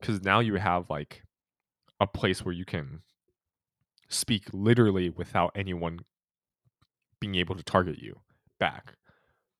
because 0.01 0.23
now 0.23 0.41
you 0.41 0.55
have 0.55 0.89
like 0.91 1.23
a 2.01 2.07
place 2.07 2.45
where 2.45 2.55
you 2.55 2.65
can 2.65 3.03
speak 4.09 4.45
literally 4.53 5.11
without 5.11 5.53
anyone 5.55 6.01
being 7.21 7.35
able 7.35 7.55
to 7.55 7.63
target 7.63 7.99
you 7.99 8.21
back 8.59 8.95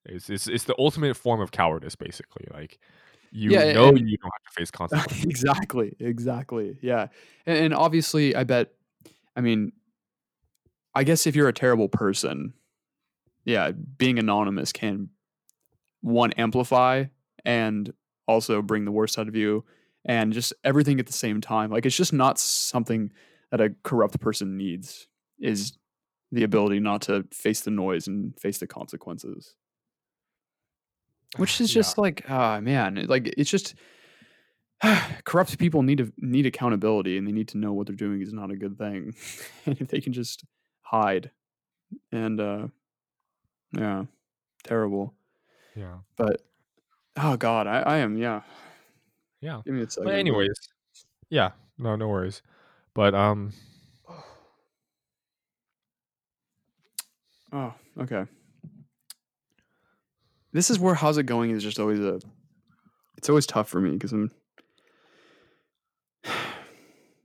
it's 0.07 0.31
it's, 0.31 0.47
it's 0.47 0.65
the 0.65 0.75
ultimate 0.79 1.17
form 1.17 1.41
of 1.41 1.51
cowardice 1.51 1.97
basically 1.97 2.47
like 2.53 2.79
you 3.31 3.51
Yeah, 3.51 3.73
know 3.73 3.89
and- 3.89 4.09
you 4.09 4.17
don't 4.17 4.33
have 4.33 4.55
to 4.55 4.61
face 4.61 4.71
consequences 4.73 5.25
exactly, 5.25 5.95
exactly. 6.01 6.79
Yeah. 6.81 7.09
And, 7.45 7.59
and 7.59 7.75
obviously, 7.75 8.35
I 8.35 8.45
bet, 8.45 8.73
I 9.37 9.43
mean, 9.43 9.73
I 10.95 11.05
guess 11.05 11.27
if 11.27 11.37
you're 11.37 11.49
a 11.49 11.53
terrible 11.53 11.89
person, 11.91 12.55
yeah, 13.45 13.71
being 13.73 14.19
anonymous 14.19 14.73
can, 14.73 15.11
one, 16.01 16.33
amplify 16.33 17.05
and 17.45 17.93
also 18.27 18.63
bring 18.63 18.87
the 18.87 18.93
worst 18.93 19.19
out 19.19 19.29
of 19.29 19.37
you 19.37 19.65
and 20.05 20.33
just 20.33 20.53
everything 20.65 21.01
at 21.01 21.07
the 21.07 21.13
same 21.13 21.41
time. 21.41 21.71
Like, 21.71 21.87
it's 21.87 21.97
just 21.97 22.13
not 22.13 22.39
something 22.39 23.13
that 23.51 23.61
a 23.61 23.75
corrupt 23.83 24.21
person 24.21 24.57
needs, 24.57 25.07
is 25.39 25.77
the 26.33 26.45
ability 26.45 26.81
not 26.81 27.03
to 27.03 27.25
face 27.33 27.61
the 27.63 27.71
noise 27.71 28.07
and 28.07 28.39
face 28.39 28.59
the 28.59 28.67
consequences. 28.67 29.55
Which 31.37 31.61
is 31.61 31.71
Yeah. 31.75 31.81
just 31.81 31.99
like, 31.99 32.25
ah, 32.29 32.61
man, 32.61 33.05
like 33.09 33.29
it's 33.37 33.51
just 33.51 33.75
corrupt 35.25 35.59
people 35.59 35.83
need 35.83 35.99
to 35.99 36.13
need 36.19 36.47
accountability 36.47 37.19
and 37.19 37.27
they 37.27 37.33
need 37.33 37.49
to 37.49 37.59
know 37.59 37.73
what 37.73 37.87
they're 37.87 37.97
doing 37.97 38.23
is 38.23 38.33
not 38.33 38.51
a 38.51 38.57
good 38.57 38.79
thing. 38.79 39.15
and 39.67 39.81
if 39.81 39.89
they 39.89 40.01
can 40.01 40.13
just 40.13 40.45
hide 40.83 41.31
and 42.13 42.41
uh 42.41 42.69
yeah, 43.73 44.05
terrible. 44.65 45.15
yeah 45.77 45.99
But 46.17 46.43
oh 47.17 47.37
god, 47.37 47.67
I, 47.67 47.81
I 47.81 47.99
am 47.99 48.17
yeah. 48.17 48.43
Yeah 49.41 49.61
Give 49.65 49.75
me 49.75 49.83
a 49.83 49.91
second. 49.91 50.05
but 50.05 50.15
anyways 50.15 50.59
yeah 51.31 51.51
no 51.79 51.97
no 51.97 52.09
worries 52.09 52.43
but 52.95 53.15
um 53.15 53.53
Oh, 57.51 57.73
okay. 57.99 58.27
This 60.53 60.69
is 60.71 60.79
where 60.79 60.95
how's 60.95 61.17
it 61.19 61.25
going 61.25 61.51
is 61.51 61.63
just 61.63 61.79
always 61.79 62.01
a 62.01 62.21
it's 63.17 63.29
always 63.29 63.47
tough 63.47 63.69
for 63.69 63.81
me 63.81 63.93
because 63.93 64.13
I'm 64.13 64.31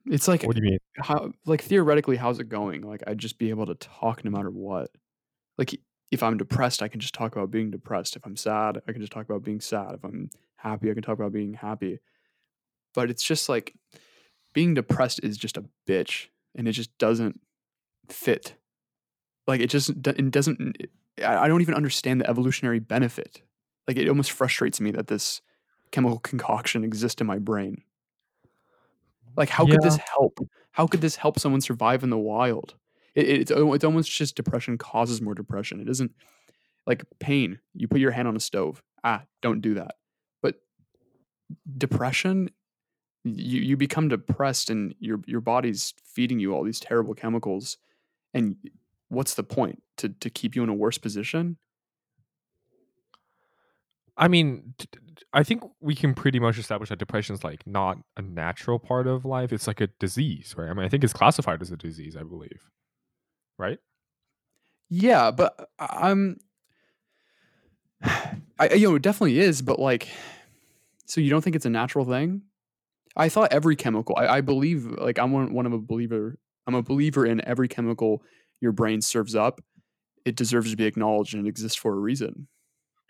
it's 0.06 0.28
like 0.28 0.44
what 0.44 0.56
do 0.56 0.62
you 0.64 0.72
mean 0.72 0.80
how 0.98 1.32
like 1.46 1.62
theoretically 1.62 2.18
how's 2.18 2.40
it 2.40 2.50
going 2.50 2.82
like 2.82 3.02
i'd 3.08 3.18
just 3.18 3.40
be 3.40 3.50
able 3.50 3.66
to 3.66 3.76
talk 3.76 4.26
no 4.26 4.32
matter 4.32 4.50
what 4.50 4.90
like 5.58 5.80
if 6.14 6.22
I'm 6.22 6.38
depressed, 6.38 6.84
I 6.84 6.90
can 6.90 7.00
just 7.00 7.16
talk 7.16 7.36
about 7.36 7.50
being 7.50 7.72
depressed. 7.72 8.16
If 8.16 8.24
I'm 8.24 8.36
sad, 8.36 8.80
I 8.88 8.92
can 8.92 9.02
just 9.02 9.12
talk 9.12 9.26
about 9.26 9.44
being 9.44 9.60
sad. 9.60 9.96
If 9.96 10.04
I'm 10.06 10.30
happy, 10.64 10.90
I 10.90 10.94
can 10.94 11.04
talk 11.04 11.20
about 11.20 11.34
being 11.34 11.54
happy. 11.54 12.00
But 12.94 13.10
it's 13.10 13.24
just 13.24 13.50
like 13.50 13.74
being 14.54 14.74
depressed 14.74 15.20
is 15.24 15.38
just 15.38 15.58
a 15.58 15.66
bitch 15.88 16.28
and 16.56 16.68
it 16.68 16.72
just 16.72 16.96
doesn't 16.98 17.40
fit. 18.10 18.56
Like 19.48 19.62
it 19.62 19.70
just 19.70 19.90
it 19.90 20.32
doesn't 20.32 20.78
I 21.24 21.48
don't 21.48 21.62
even 21.62 21.76
understand 21.76 22.22
the 22.22 22.30
evolutionary 22.30 22.80
benefit. 22.80 23.42
Like 23.88 23.98
it 23.98 24.08
almost 24.08 24.32
frustrates 24.32 24.80
me 24.80 24.92
that 24.92 25.08
this 25.08 25.42
chemical 25.92 26.20
concoction 26.20 26.84
exists 26.84 27.20
in 27.20 27.28
my 27.28 27.40
brain. 27.40 27.84
Like 29.36 29.50
how 29.50 29.66
could 29.66 29.82
this 29.82 29.98
help? 29.98 30.40
How 30.72 30.88
could 30.88 31.02
this 31.02 31.16
help 31.16 31.40
someone 31.40 31.62
survive 31.62 32.04
in 32.04 32.10
the 32.10 32.18
wild? 32.18 32.76
It, 33.16 33.28
it's 33.28 33.52
it's 33.52 33.84
almost 33.84 34.12
just 34.12 34.36
depression 34.36 34.78
causes 34.78 35.22
more 35.22 35.36
depression. 35.36 35.82
It 35.82 35.90
isn't 35.90 36.12
like 36.86 37.04
pain. 37.20 37.60
You 37.74 37.88
put 37.88 38.00
your 38.00 38.12
hand 38.12 38.28
on 38.28 38.36
a 38.36 38.40
stove. 38.40 38.82
Ah, 39.04 39.24
don't 39.42 39.62
do 39.62 39.74
that. 39.76 39.96
Depression, 41.78 42.50
you 43.24 43.62
you 43.62 43.78
become 43.78 44.08
depressed 44.08 44.70
and 44.70 44.96
your 45.00 45.20
your 45.26 45.42
body's 45.42 45.94
feeding 46.04 46.40
you 46.40 46.54
all 46.54 46.64
these 46.64 46.80
terrible 46.80 47.14
chemicals. 47.14 47.78
And 48.34 48.56
what's 49.10 49.36
the 49.36 49.44
point 49.44 49.82
to 49.98 50.10
to 50.10 50.30
keep 50.30 50.56
you 50.56 50.64
in 50.64 50.70
a 50.70 50.74
worse 50.74 50.98
position? 50.98 51.58
I 54.16 54.28
mean, 54.28 54.76
i 55.34 55.44
think 55.44 55.64
we 55.80 55.96
can 55.96 56.14
pretty 56.14 56.40
much 56.40 56.60
establish 56.60 56.90
that 56.90 57.00
depression 57.00 57.34
is 57.34 57.44
like 57.44 57.66
not 57.66 57.98
a 58.16 58.22
natural 58.22 58.80
part 58.80 59.08
of 59.08 59.26
life. 59.26 59.52
It's 59.52 59.68
like 59.68 59.82
a 59.82 59.88
disease, 60.00 60.54
right? 60.58 60.70
I 60.70 60.74
mean, 60.74 60.86
I 60.86 60.90
think 60.90 61.04
it's 61.04 61.14
classified 61.14 61.62
as 61.62 61.72
a 61.72 61.78
disease, 61.78 62.16
I 62.16 62.24
believe, 62.24 62.70
right? 63.58 63.80
Yeah, 64.90 65.32
but 65.32 65.70
uh, 65.80 65.88
I'm 65.90 66.38
I 68.04 68.74
you 68.76 68.90
know, 68.90 68.96
it 68.96 69.02
definitely 69.02 69.40
is, 69.40 69.62
but 69.62 69.80
like 69.80 70.08
so 71.06 71.22
you 71.22 71.30
don't 71.30 71.42
think 71.42 71.56
it's 71.56 71.66
a 71.66 71.70
natural 71.70 72.06
thing? 72.06 72.44
I 73.16 73.30
thought 73.30 73.54
every 73.54 73.76
chemical 73.76 74.16
I, 74.18 74.28
I 74.28 74.42
believe 74.42 74.86
like 74.86 75.20
I'm 75.20 75.32
one, 75.32 75.54
one 75.54 75.66
of 75.66 75.74
a 75.74 75.78
believer 75.78 76.38
I'm 76.66 76.76
a 76.76 76.82
believer 76.82 77.26
in 77.26 77.46
every 77.48 77.68
chemical 77.68 78.24
your 78.62 78.72
brain 78.72 79.02
serves 79.02 79.36
up, 79.36 79.62
it 80.26 80.36
deserves 80.36 80.72
to 80.72 80.78
be 80.78 80.86
acknowledged 80.86 81.34
and 81.34 81.46
it 81.46 81.50
exists 81.50 81.78
for 81.78 81.94
a 81.94 82.00
reason. 82.00 82.48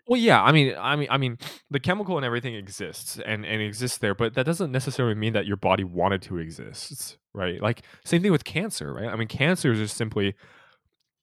Well, 0.06 0.20
yeah. 0.20 0.42
I 0.42 0.52
mean, 0.52 0.74
I 0.78 0.96
mean, 0.96 1.08
I 1.10 1.16
mean, 1.16 1.38
the 1.70 1.80
chemical 1.80 2.16
and 2.18 2.26
everything 2.26 2.54
exists 2.54 3.18
and 3.24 3.46
and 3.46 3.62
exists 3.62 3.98
there, 3.98 4.14
but 4.14 4.34
that 4.34 4.44
doesn't 4.44 4.70
necessarily 4.70 5.14
mean 5.14 5.32
that 5.32 5.46
your 5.46 5.56
body 5.56 5.84
wanted 5.84 6.20
to 6.22 6.38
exist, 6.38 7.16
right? 7.32 7.62
Like 7.62 7.82
same 8.04 8.20
thing 8.20 8.32
with 8.32 8.44
cancer, 8.44 8.92
right? 8.92 9.08
I 9.08 9.16
mean, 9.16 9.28
cancer 9.28 9.72
is 9.72 9.78
just 9.78 9.96
simply 9.96 10.34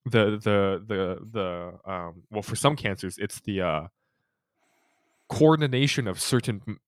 the 0.05 0.31
the 0.43 0.83
the 0.87 1.17
the 1.31 1.91
um 1.91 2.23
well 2.31 2.41
for 2.41 2.55
some 2.55 2.75
cancers 2.75 3.19
it's 3.19 3.39
the 3.41 3.61
uh 3.61 3.83
coordination 5.31 6.07
of 6.07 6.19
certain 6.19 6.61
m- 6.67 6.79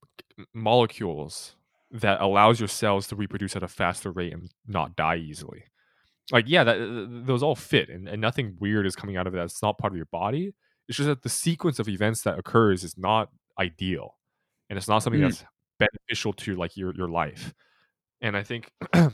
molecules 0.53 1.55
that 1.91 2.19
allows 2.21 2.59
your 2.59 2.67
cells 2.67 3.07
to 3.07 3.15
reproduce 3.15 3.55
at 3.55 3.63
a 3.63 3.67
faster 3.67 4.11
rate 4.11 4.33
and 4.33 4.51
not 4.67 4.95
die 4.95 5.15
easily. 5.17 5.63
Like 6.31 6.45
yeah 6.47 6.63
that 6.63 7.23
those 7.25 7.43
all 7.43 7.55
fit 7.55 7.89
and, 7.89 8.07
and 8.07 8.21
nothing 8.21 8.55
weird 8.59 8.85
is 8.85 8.95
coming 8.95 9.17
out 9.17 9.27
of 9.27 9.33
that. 9.33 9.43
It's 9.43 9.61
not 9.61 9.77
part 9.77 9.93
of 9.93 9.97
your 9.97 10.07
body. 10.11 10.53
It's 10.87 10.97
just 10.97 11.07
that 11.07 11.21
the 11.21 11.29
sequence 11.29 11.79
of 11.79 11.87
events 11.87 12.21
that 12.23 12.37
occurs 12.39 12.83
is 12.83 12.97
not 12.97 13.29
ideal 13.59 14.15
and 14.69 14.77
it's 14.77 14.87
not 14.87 15.03
something 15.03 15.21
Mm. 15.21 15.29
that's 15.29 15.43
beneficial 15.79 16.33
to 16.33 16.55
like 16.55 16.75
your 16.77 16.93
your 16.95 17.07
life. 17.09 17.53
And 18.21 18.35
i 18.37 18.43
think 18.43 18.71
and 18.93 19.13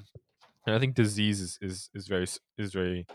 i 0.68 0.80
think 0.80 0.96
disease 0.96 1.42
is 1.42 1.58
is, 1.62 1.90
is 1.94 2.08
very 2.08 2.28
is 2.58 2.74
very 2.74 3.06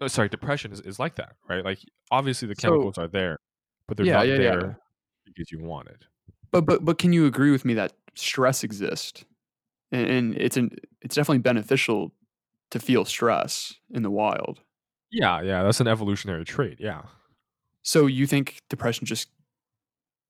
uh, 0.00 0.08
sorry 0.08 0.28
depression 0.28 0.72
is, 0.72 0.80
is 0.80 0.98
like 0.98 1.14
that 1.16 1.32
right? 1.48 1.64
Like 1.64 1.78
obviously 2.10 2.48
the 2.48 2.54
So 2.54 2.68
chemicals 2.68 2.98
are 2.98 3.08
there 3.08 3.38
but 3.86 3.96
they're 3.96 4.06
yeah, 4.06 4.12
not 4.14 4.26
yeah, 4.26 4.38
yeah. 4.38 4.56
there 4.56 4.78
because 5.24 5.50
you 5.52 5.58
want 5.60 5.88
it 5.88 6.04
But 6.50 6.66
but 6.66 6.84
but 6.84 6.98
can 6.98 7.12
you 7.12 7.26
agree 7.26 7.50
with 7.50 7.64
me 7.64 7.74
that 7.74 7.92
stress 8.14 8.62
exists? 8.64 9.24
And, 9.92 10.06
and 10.10 10.34
it's 10.36 10.56
an 10.56 10.70
it's 11.02 11.14
definitely 11.14 11.38
beneficial 11.40 12.12
to 12.70 12.78
feel 12.80 13.04
stress 13.04 13.74
in 13.90 14.02
the 14.02 14.10
wild. 14.10 14.60
yeah 15.10 15.40
yeah 15.42 15.62
that's 15.62 15.80
an 15.80 15.86
evolutionary 15.88 16.44
trait 16.44 16.78
yeah 16.80 17.02
So 17.82 18.06
you 18.06 18.26
think 18.26 18.62
depression 18.68 19.06
just 19.06 19.28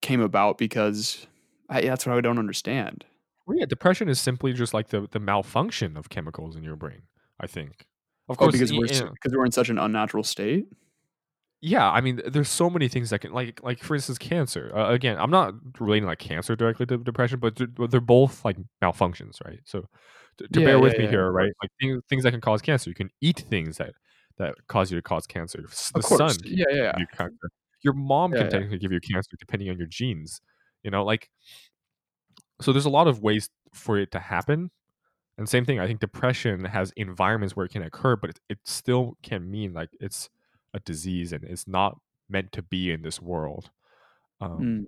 came 0.02 0.20
about 0.20 0.58
because 0.58 1.26
I, 1.68 1.80
that's 1.82 2.06
what 2.06 2.16
I 2.16 2.20
don't 2.20 2.38
understand. 2.38 3.04
well, 3.46 3.58
yeah 3.58 3.66
depression 3.66 4.08
is 4.08 4.20
simply 4.20 4.52
just 4.52 4.74
like 4.74 4.88
the 4.88 5.08
the 5.10 5.20
malfunction 5.20 5.96
of 5.96 6.08
chemicals 6.08 6.56
in 6.56 6.62
your 6.62 6.76
brain 6.76 7.02
i 7.40 7.46
think 7.46 7.86
of 8.28 8.38
Oh, 8.38 8.46
course 8.46 8.54
because 8.54 8.72
we're 8.72 8.86
you 8.86 8.90
s- 8.90 9.02
know, 9.02 9.10
because 9.12 9.32
we're 9.34 9.44
in 9.44 9.52
such 9.52 9.68
an 9.68 9.78
unnatural 9.78 10.24
state. 10.24 10.66
Yeah 11.64 11.90
i 11.90 12.00
mean 12.00 12.20
there's 12.26 12.48
so 12.50 12.68
many 12.68 12.88
things 12.88 13.08
that 13.08 13.20
can 13.20 13.32
like 13.32 13.62
like 13.62 13.82
for 13.82 13.94
instance 13.94 14.18
cancer. 14.18 14.70
Uh, 14.76 14.90
again 14.92 15.16
i'm 15.18 15.30
not 15.30 15.54
relating 15.80 16.04
like 16.04 16.18
cancer 16.18 16.54
directly 16.54 16.84
to 16.84 16.98
depression 16.98 17.40
but 17.40 17.56
they're, 17.56 17.88
they're 17.88 18.00
both 18.00 18.44
like 18.44 18.56
malfunctions 18.82 19.42
right? 19.44 19.60
So 19.64 19.86
to, 20.38 20.48
to 20.48 20.60
Yeah, 20.60 20.66
bear 20.66 20.76
yeah, 20.76 20.82
with 20.82 20.98
me 20.98 21.04
yeah, 21.04 21.10
here 21.10 21.30
right 21.32 21.52
like 21.62 21.70
things, 21.80 22.02
things 22.10 22.22
that 22.24 22.32
can 22.32 22.40
cause 22.40 22.60
cancer. 22.60 22.90
You 22.90 22.94
can 22.94 23.08
eat 23.22 23.44
things 23.48 23.78
that 23.78 23.94
that 24.36 24.54
cause 24.68 24.90
you 24.90 24.98
to 24.98 25.02
cause 25.02 25.26
cancer. 25.26 25.62
The 25.62 25.94
Of 25.94 26.02
course. 26.02 26.36
sun 26.36 26.36
Yeah, 26.44 26.64
yeah, 26.70 26.92
you 26.98 27.06
cancer. 27.16 27.50
Your 27.82 27.94
mom 27.94 28.32
can 28.32 28.50
technically 28.50 28.78
give 28.78 28.92
you 28.92 29.00
cancer 29.00 29.30
depending 29.38 29.70
on 29.70 29.78
your 29.78 29.86
genes 29.86 30.40
you 30.82 30.90
know 30.90 31.02
like 31.04 31.30
so 32.60 32.72
there's 32.72 32.84
a 32.84 32.90
lot 32.90 33.06
of 33.08 33.20
ways 33.22 33.48
for 33.72 33.98
it 33.98 34.10
to 34.12 34.18
happen. 34.18 34.70
And 35.38 35.48
same 35.48 35.64
thing 35.64 35.80
i 35.80 35.86
think 35.88 35.98
depression 36.00 36.64
has 36.64 36.92
environments 36.96 37.56
where 37.56 37.66
it 37.66 37.72
can 37.72 37.82
occur 37.82 38.14
but 38.14 38.30
it, 38.30 38.40
it 38.48 38.58
still 38.64 39.16
can 39.24 39.50
mean 39.50 39.72
like 39.72 39.90
it's 39.98 40.30
a 40.74 40.80
disease 40.80 41.32
and 41.32 41.44
it's 41.44 41.66
not 41.66 41.98
meant 42.28 42.52
to 42.52 42.62
be 42.62 42.90
in 42.90 43.02
this 43.02 43.20
world 43.22 43.70
um 44.40 44.86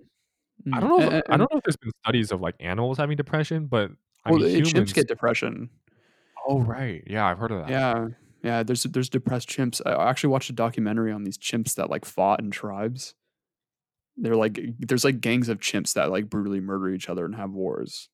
Mm, 0.65 0.73
i 0.73 0.77
mm. 0.77 0.81
don't 0.81 0.89
know 0.89 1.05
if, 1.05 1.13
And, 1.13 1.23
i 1.29 1.37
don't 1.37 1.51
know 1.51 1.57
if 1.59 1.63
there's 1.63 1.77
been 1.77 1.91
studies 2.03 2.31
of 2.31 2.41
like 2.41 2.55
animals 2.59 2.97
having 2.97 3.15
depression 3.15 3.67
but 3.67 3.91
i 4.25 4.31
well, 4.31 4.39
mean 4.39 4.53
the 4.53 4.61
chimps 4.61 4.93
get 4.93 5.07
depression. 5.07 5.69
oh 6.47 6.59
right 6.61 7.03
yeah 7.05 7.27
i've 7.27 7.37
heard 7.37 7.51
of 7.51 7.59
that 7.59 7.69
Yeah, 7.69 8.07
yeah. 8.43 8.63
There's 8.63 8.83
there's 8.83 9.09
depressed 9.09 9.49
chimps. 9.49 9.81
I 9.85 9.91
I 9.91 10.09
actually 10.09 10.29
watched 10.31 10.49
a 10.49 10.53
documentary 10.53 11.11
on 11.11 11.23
these 11.23 11.37
chimps 11.37 11.75
that 11.75 11.89
like 11.89 12.05
fought 12.05 12.39
in 12.39 12.49
tribes. 12.51 13.13
They're 14.15 14.35
like 14.35 14.59
there's 14.79 15.03
like 15.03 15.21
gangs 15.21 15.47
of 15.49 15.59
chimps 15.59 15.93
that 15.93 16.09
like 16.11 16.29
brutally 16.29 16.59
murder 16.59 16.89
each 16.89 17.07
other 17.09 17.23
and 17.25 17.35
have 17.35 17.51
wars. 17.51 18.09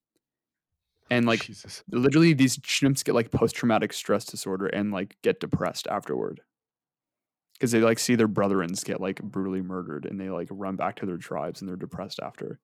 And 1.10 1.26
like 1.26 1.42
jesus 1.44 1.84
literally 1.92 2.34
these 2.34 2.58
chimps 2.58 3.04
get 3.06 3.14
like 3.16 3.32
post 3.32 3.56
traumatic 3.56 3.94
stress 3.94 4.26
disorder 4.26 4.68
and 4.68 4.92
like 4.92 5.16
get 5.22 5.40
depressed 5.40 5.88
afterward 5.88 6.42
because 7.64 7.72
they 7.72 7.80
like 7.80 7.98
see 7.98 8.16
their 8.16 8.28
brethrens 8.28 8.84
get 8.84 9.00
like 9.00 9.24
brutally 9.24 9.62
murdered 9.62 10.06
and 10.06 10.20
they 10.20 10.30
like 10.30 10.50
run 10.52 10.76
back 10.76 10.98
to 10.98 11.06
their 11.06 11.16
tribes 11.16 11.62
and 11.62 11.70
they're 11.70 11.78
depressed 11.78 12.20
after. 12.22 12.60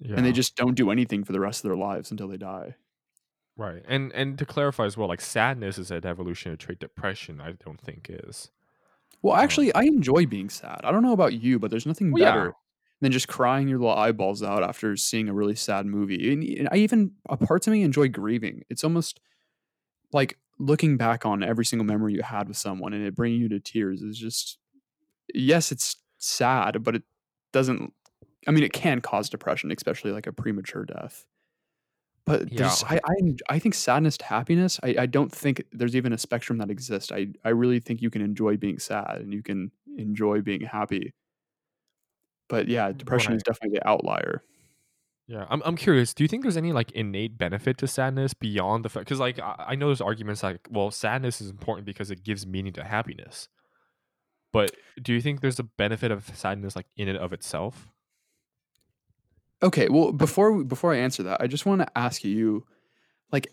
Yeah 0.00 0.16
and 0.16 0.26
they 0.26 0.32
just 0.32 0.54
don't 0.54 0.74
do 0.74 0.90
anything 0.90 1.24
for 1.24 1.32
the 1.32 1.40
rest 1.40 1.60
of 1.60 1.70
their 1.70 1.78
lives 1.78 2.10
until 2.10 2.28
they 2.28 2.36
die. 2.36 2.74
Right 3.56 3.82
and 3.88 4.12
and 4.12 4.38
to 4.38 4.44
clarify 4.44 4.84
as 4.84 4.98
well 4.98 5.08
like 5.08 5.22
sadness 5.22 5.78
is 5.78 5.90
an 5.90 6.04
evolutionary 6.04 6.58
trait 6.58 6.78
depression 6.78 7.40
i 7.40 7.52
don't 7.52 7.80
think 7.80 8.10
is. 8.10 8.50
Well 9.22 9.32
um 9.32 9.40
actually 9.40 9.74
i 9.74 9.84
enjoy 9.84 10.26
being 10.26 10.50
sad. 10.50 10.82
I 10.84 10.92
don't 10.92 11.02
know 11.02 11.14
about 11.14 11.32
you 11.32 11.58
but 11.58 11.70
there's 11.70 11.86
nothing 11.86 12.12
well 12.12 12.22
yeah. 12.22 12.32
better 12.32 12.54
than 13.00 13.12
just 13.12 13.28
crying 13.28 13.66
your 13.66 13.78
little 13.78 13.96
eyeballs 13.96 14.42
out 14.42 14.62
after 14.62 14.94
seeing 14.94 15.30
a 15.30 15.32
really 15.32 15.54
sad 15.54 15.86
movie 15.86 16.34
and, 16.34 16.42
and 16.42 16.68
i 16.70 16.76
even 16.76 17.12
a 17.30 17.38
parts 17.38 17.66
of 17.66 17.72
me 17.72 17.82
enjoy 17.82 18.10
grieving. 18.10 18.62
It's 18.68 18.84
almost 18.84 19.20
like 20.12 20.36
looking 20.58 20.96
back 20.96 21.26
on 21.26 21.42
every 21.42 21.64
single 21.64 21.84
memory 21.84 22.14
you 22.14 22.22
had 22.22 22.48
with 22.48 22.56
someone 22.56 22.92
and 22.92 23.04
it 23.04 23.14
bringing 23.14 23.40
you 23.40 23.48
to 23.48 23.60
tears 23.60 24.02
is 24.02 24.18
just 24.18 24.58
yes 25.34 25.70
it's 25.70 25.96
sad 26.18 26.82
but 26.82 26.94
it 26.94 27.02
doesn't 27.52 27.92
i 28.46 28.50
mean 28.50 28.64
it 28.64 28.72
can 28.72 29.00
cause 29.00 29.28
depression 29.28 29.70
especially 29.70 30.12
like 30.12 30.26
a 30.26 30.32
premature 30.32 30.84
death. 30.84 31.26
But 32.24 32.50
yeah 32.52 32.60
there's 32.60 32.84
i 32.84 33.00
i, 33.04 33.54
I 33.54 33.58
think 33.58 33.74
sadness 33.74 34.16
to 34.18 34.24
happiness 34.24 34.80
I, 34.82 34.96
I 35.00 35.06
don't 35.06 35.30
think 35.30 35.62
there's 35.72 35.94
even 35.94 36.12
a 36.12 36.18
spectrum 36.18 36.58
that 36.58 36.70
exists. 36.70 37.12
I 37.12 37.28
i 37.44 37.50
really 37.50 37.80
think 37.80 38.02
you 38.02 38.10
can 38.10 38.22
enjoy 38.22 38.56
being 38.56 38.78
sad 38.78 39.18
and 39.20 39.32
you 39.32 39.42
can 39.42 39.70
enjoy 39.96 40.40
being 40.40 40.62
happy. 40.62 41.14
But 42.48 42.68
yeah 42.68 42.92
depression 42.92 43.32
right. 43.32 43.36
is 43.36 43.42
definitely 43.42 43.78
the 43.78 43.88
outlier 43.88 44.42
Yeah, 45.28 45.46
I'm 45.48 45.62
I'm 45.64 45.76
curious. 45.76 46.14
Do 46.14 46.22
you 46.22 46.28
think 46.28 46.42
there's 46.42 46.56
any 46.56 46.72
like 46.72 46.92
innate 46.92 47.36
benefit 47.36 47.78
to 47.78 47.88
sadness 47.88 48.32
beyond 48.32 48.84
the 48.84 48.88
fact? 48.88 49.06
Because 49.06 49.18
like 49.18 49.40
I, 49.40 49.66
I 49.70 49.74
know 49.74 49.86
there's 49.86 50.00
arguments 50.00 50.42
like, 50.42 50.68
well, 50.70 50.90
sadness 50.90 51.40
is 51.40 51.50
important 51.50 51.84
because 51.84 52.10
it 52.10 52.22
gives 52.22 52.46
meaning 52.46 52.72
to 52.74 52.84
happiness. 52.84 53.48
But 54.52 54.70
do 55.02 55.12
you 55.12 55.20
think 55.20 55.40
there's 55.40 55.58
a 55.58 55.64
benefit 55.64 56.10
of 56.10 56.30
sadness 56.36 56.76
like 56.76 56.86
in 56.96 57.08
and 57.08 57.18
of 57.18 57.32
itself? 57.32 57.90
okay 59.62 59.88
well 59.88 60.12
before 60.12 60.62
before 60.64 60.92
i 60.92 60.98
answer 60.98 61.22
that 61.22 61.40
i 61.40 61.46
just 61.46 61.66
want 61.66 61.80
to 61.80 61.98
ask 61.98 62.24
you 62.24 62.64
like 63.32 63.48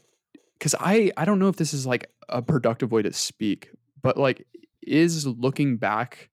because 0.57 0.75
i 0.79 1.11
i 1.17 1.25
don't 1.25 1.39
know 1.39 1.47
if 1.47 1.55
this 1.55 1.73
is 1.73 1.85
like 1.85 2.09
a 2.29 2.41
productive 2.41 2.91
way 2.91 3.01
to 3.01 3.13
speak 3.13 3.69
but 4.01 4.17
like 4.17 4.45
is 4.81 5.25
looking 5.25 5.77
back 5.77 6.29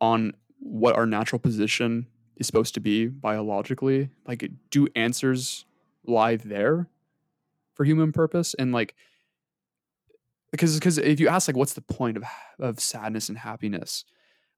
on 0.00 0.32
what 0.58 0.96
our 0.96 1.06
natural 1.06 1.38
position 1.38 2.06
is 2.36 2.46
supposed 2.46 2.74
to 2.74 2.80
be 2.80 3.06
biologically 3.06 4.10
like 4.26 4.50
do 4.70 4.88
answers 4.94 5.64
lie 6.04 6.36
there 6.36 6.88
for 7.74 7.84
human 7.84 8.12
purpose? 8.12 8.54
And 8.54 8.72
like 8.72 8.94
because 10.50 10.78
because 10.78 10.98
if 10.98 11.20
you 11.20 11.28
ask 11.28 11.48
like 11.48 11.56
what's 11.56 11.74
the 11.74 11.82
point 11.82 12.16
of 12.16 12.24
of 12.58 12.80
sadness 12.80 13.28
and 13.28 13.38
happiness? 13.38 14.04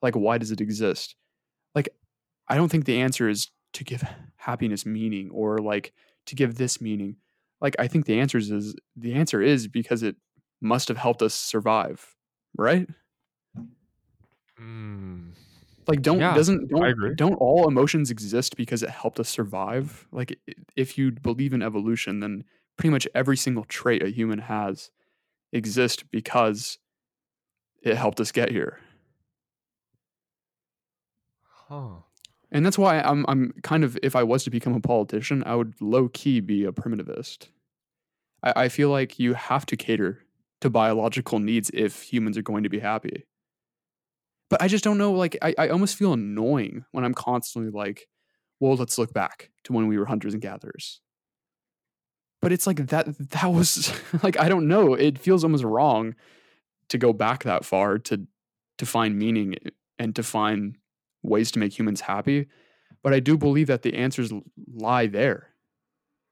Like 0.02 0.14
why 0.14 0.38
does 0.38 0.50
it 0.50 0.60
exist? 0.60 1.16
Like 1.74 1.88
i 2.48 2.56
don't 2.56 2.70
think 2.70 2.86
the 2.86 3.00
answer 3.00 3.28
is 3.28 3.50
to 3.74 3.84
give 3.84 4.02
happiness 4.36 4.86
meaning 4.86 5.30
or 5.32 5.58
like 5.58 5.92
to 6.26 6.34
give 6.34 6.56
this 6.56 6.80
meaning. 6.80 7.16
Like 7.60 7.76
i 7.78 7.88
think 7.88 8.06
the 8.06 8.20
answer 8.20 8.38
is 8.38 8.74
the 8.96 9.14
answer 9.14 9.42
is 9.42 9.68
because 9.68 10.02
it 10.02 10.16
must 10.60 10.88
have 10.88 10.96
helped 10.96 11.22
us 11.22 11.34
survive 11.34 12.16
right? 12.56 12.88
Mm, 14.60 15.32
like 15.88 16.02
don't 16.02 16.20
Yeah, 16.20 16.34
doesn't 16.34 16.68
don't 16.68 17.16
don't 17.16 17.34
all 17.34 17.66
emotions 17.66 18.10
exist 18.10 18.56
because 18.56 18.82
it 18.82 18.90
helped 18.90 19.18
us 19.18 19.28
survive 19.28 20.06
like 20.12 20.38
if 20.76 20.98
you 20.98 21.10
believe 21.12 21.52
in 21.52 21.62
evolution 21.62 22.20
then 22.20 22.44
pretty 22.76 22.90
much 22.90 23.08
every 23.14 23.36
single 23.36 23.64
trait 23.64 24.02
a 24.02 24.10
human 24.10 24.38
has 24.38 24.90
exists 25.52 26.04
because 26.10 26.78
it 27.82 27.96
helped 27.96 28.20
us 28.20 28.30
get 28.30 28.50
here 28.50 28.78
Huh. 31.68 32.00
And 32.50 32.64
that's 32.64 32.78
why 32.78 33.00
I'm 33.00 33.26
I'm 33.28 33.52
kind 33.62 33.84
of 33.84 33.98
if 34.02 34.16
I 34.16 34.22
was 34.22 34.44
to 34.44 34.50
become 34.50 34.74
a 34.74 34.80
politician, 34.80 35.42
I 35.44 35.54
would 35.54 35.74
low 35.80 36.08
key 36.08 36.40
be 36.40 36.64
a 36.64 36.72
primitivist. 36.72 37.48
I, 38.42 38.64
I 38.64 38.68
feel 38.68 38.90
like 38.90 39.18
you 39.18 39.34
have 39.34 39.66
to 39.66 39.76
cater 39.76 40.24
to 40.60 40.70
biological 40.70 41.38
needs 41.40 41.70
if 41.74 42.02
humans 42.02 42.38
are 42.38 42.42
going 42.42 42.62
to 42.62 42.70
be 42.70 42.78
happy. 42.78 43.24
But 44.50 44.62
I 44.62 44.68
just 44.68 44.84
don't 44.84 44.98
know, 44.98 45.12
like 45.12 45.36
I, 45.42 45.54
I 45.58 45.68
almost 45.68 45.96
feel 45.96 46.12
annoying 46.14 46.84
when 46.92 47.04
I'm 47.04 47.14
constantly 47.14 47.70
like, 47.70 48.08
well, 48.60 48.76
let's 48.76 48.98
look 48.98 49.12
back 49.12 49.50
to 49.64 49.72
when 49.72 49.86
we 49.88 49.98
were 49.98 50.06
hunters 50.06 50.32
and 50.32 50.42
gatherers. 50.42 51.00
But 52.40 52.52
it's 52.52 52.66
like 52.66 52.86
that 52.86 53.06
that 53.30 53.52
was 53.52 53.92
like 54.22 54.38
I 54.38 54.48
don't 54.48 54.68
know. 54.68 54.94
It 54.94 55.18
feels 55.18 55.44
almost 55.44 55.64
wrong 55.64 56.14
to 56.88 56.98
go 56.98 57.12
back 57.12 57.44
that 57.44 57.64
far 57.64 57.98
to 57.98 58.26
to 58.78 58.86
find 58.86 59.18
meaning 59.18 59.56
and 59.98 60.14
to 60.16 60.22
find 60.22 60.76
ways 61.22 61.50
to 61.52 61.58
make 61.58 61.76
humans 61.78 62.02
happy. 62.02 62.46
But 63.02 63.12
I 63.12 63.20
do 63.20 63.36
believe 63.36 63.66
that 63.66 63.82
the 63.82 63.94
answers 63.94 64.32
lie 64.72 65.06
there. 65.06 65.48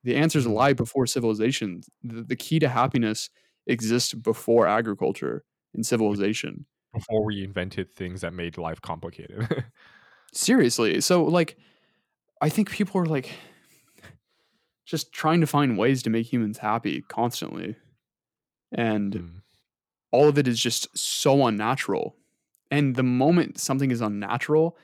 The 0.04 0.14
answers 0.16 0.46
Mhm. 0.46 0.54
lie 0.54 0.72
before 0.72 1.06
civilization. 1.06 1.82
The, 2.02 2.22
the 2.22 2.36
key 2.36 2.60
to 2.60 2.68
happiness 2.68 3.28
exists 3.66 4.14
before 4.14 4.66
agriculture 4.68 5.44
and 5.74 5.84
civilization. 5.84 6.66
Before 6.96 7.24
we 7.24 7.44
invented 7.44 7.94
things 7.94 8.20
that 8.22 8.32
made 8.32 8.58
life 8.58 8.80
complicated. 8.80 9.64
Seriously. 10.32 11.00
So, 11.00 11.24
like, 11.24 11.56
I 12.42 12.48
think 12.48 12.70
people 12.70 13.00
are 13.00 13.06
like 13.06 13.30
just 14.84 15.12
trying 15.12 15.40
to 15.40 15.46
find 15.46 15.76
ways 15.78 16.02
to 16.04 16.10
make 16.10 16.32
humans 16.32 16.58
happy 16.58 17.02
constantly. 17.08 17.76
And 18.72 19.12
Mm. 19.14 19.42
all 20.12 20.28
of 20.28 20.38
it 20.38 20.46
is 20.48 20.60
just 20.60 20.96
so 20.96 21.46
unnatural. 21.46 22.16
And 22.70 22.96
the 22.96 23.02
moment 23.02 23.58
something 23.58 23.90
is 23.90 24.00
unnatural, 24.00 24.76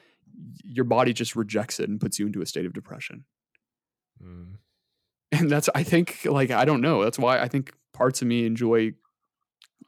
your 0.64 0.84
body 0.84 1.12
just 1.12 1.36
rejects 1.36 1.78
it 1.80 1.88
and 1.88 2.00
puts 2.00 2.18
you 2.18 2.26
into 2.26 2.42
a 2.42 2.46
state 2.46 2.66
of 2.66 2.72
depression. 2.72 3.24
Mm. 4.22 4.54
And 5.32 5.50
that's, 5.50 5.68
I 5.74 5.82
think, 5.82 6.24
like, 6.24 6.50
I 6.50 6.64
don't 6.64 6.80
know. 6.80 7.02
That's 7.02 7.18
why 7.18 7.40
I 7.40 7.48
think 7.48 7.72
parts 7.92 8.22
of 8.22 8.28
me 8.28 8.44
enjoy 8.46 8.92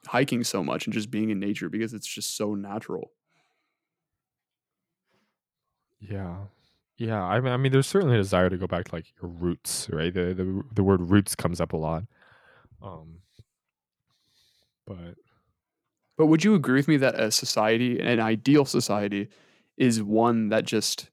hiking 0.06 0.44
so 0.44 0.62
much 0.64 0.86
and 0.86 0.94
just 0.94 1.10
being 1.10 1.30
in 1.30 1.40
nature 1.40 1.68
because 1.68 1.94
it's 1.94 2.06
just 2.06 2.36
so 2.36 2.54
natural. 2.54 3.12
Yeah. 6.00 6.46
Yeah. 6.96 7.22
I 7.22 7.40
mean, 7.40 7.52
I 7.52 7.56
mean, 7.56 7.72
there's 7.72 7.86
certainly 7.86 8.14
a 8.16 8.18
desire 8.18 8.50
to 8.50 8.56
go 8.58 8.66
back 8.66 8.86
to 8.86 8.94
like 8.94 9.06
your 9.20 9.30
roots, 9.30 9.88
right? 9.90 10.12
The 10.12 10.34
the 10.34 10.62
the 10.72 10.84
word 10.84 11.00
roots 11.02 11.34
comes 11.34 11.60
up 11.60 11.72
a 11.72 11.76
lot. 11.76 12.04
Um, 12.82 13.22
but 14.86 15.16
But 16.16 16.26
would 16.26 16.44
you 16.44 16.54
agree 16.54 16.76
with 16.76 16.88
me 16.88 16.96
that 16.98 17.18
a 17.18 17.30
society, 17.30 18.00
an 18.00 18.20
ideal 18.20 18.64
society, 18.64 19.28
is 19.76 20.02
one 20.02 20.48
that 20.48 20.64
just 20.64 21.10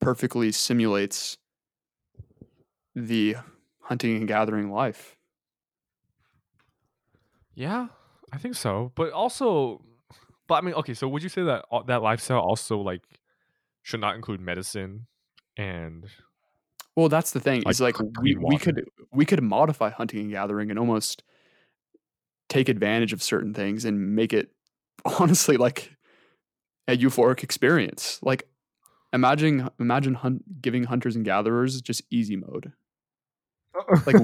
perfectly 0.00 0.52
simulates 0.52 1.38
the 2.94 3.36
hunting 3.82 4.16
and 4.16 4.26
gathering 4.28 4.70
life? 4.70 5.16
yeah, 7.54 7.88
I 8.34 8.38
think 8.38 8.56
so. 8.56 8.90
But 8.96 9.12
also, 9.12 9.82
but 10.48 10.56
I 10.56 10.60
mean, 10.62 10.74
okay. 10.74 10.94
So 10.94 11.06
would 11.08 11.22
you 11.22 11.28
say 11.28 11.44
that 11.44 11.64
that 11.86 12.02
lifestyle 12.02 12.40
also 12.40 12.78
like 12.78 13.02
should 13.82 14.00
not 14.00 14.16
include 14.16 14.40
medicine 14.40 15.06
and 15.56 16.04
Well, 16.96 17.08
that's 17.08 17.30
the 17.30 17.40
thing. 17.40 17.62
like 17.62 17.72
Is 17.72 17.80
like 17.80 17.96
we 18.20 18.34
we 18.36 18.58
could 18.58 18.84
we 19.12 19.24
could 19.24 19.42
modify 19.42 19.90
hunting 19.90 20.20
and 20.20 20.30
gathering 20.30 20.70
and 20.70 20.78
almost 20.78 21.22
take 22.48 22.68
advantage 22.68 23.12
of 23.12 23.22
certain 23.22 23.54
things 23.54 23.84
and 23.84 24.14
make 24.14 24.32
it 24.32 24.50
honestly 25.20 25.56
like 25.56 25.92
a 26.88 26.96
euphoric 26.96 27.44
experience. 27.44 28.18
Like 28.20 28.48
imagine 29.12 29.68
imagine 29.78 30.14
hunt, 30.14 30.60
giving 30.60 30.84
hunters 30.84 31.14
and 31.14 31.24
gatherers 31.24 31.80
just 31.80 32.02
easy 32.10 32.36
mode. 32.36 32.72
Like 34.06 34.16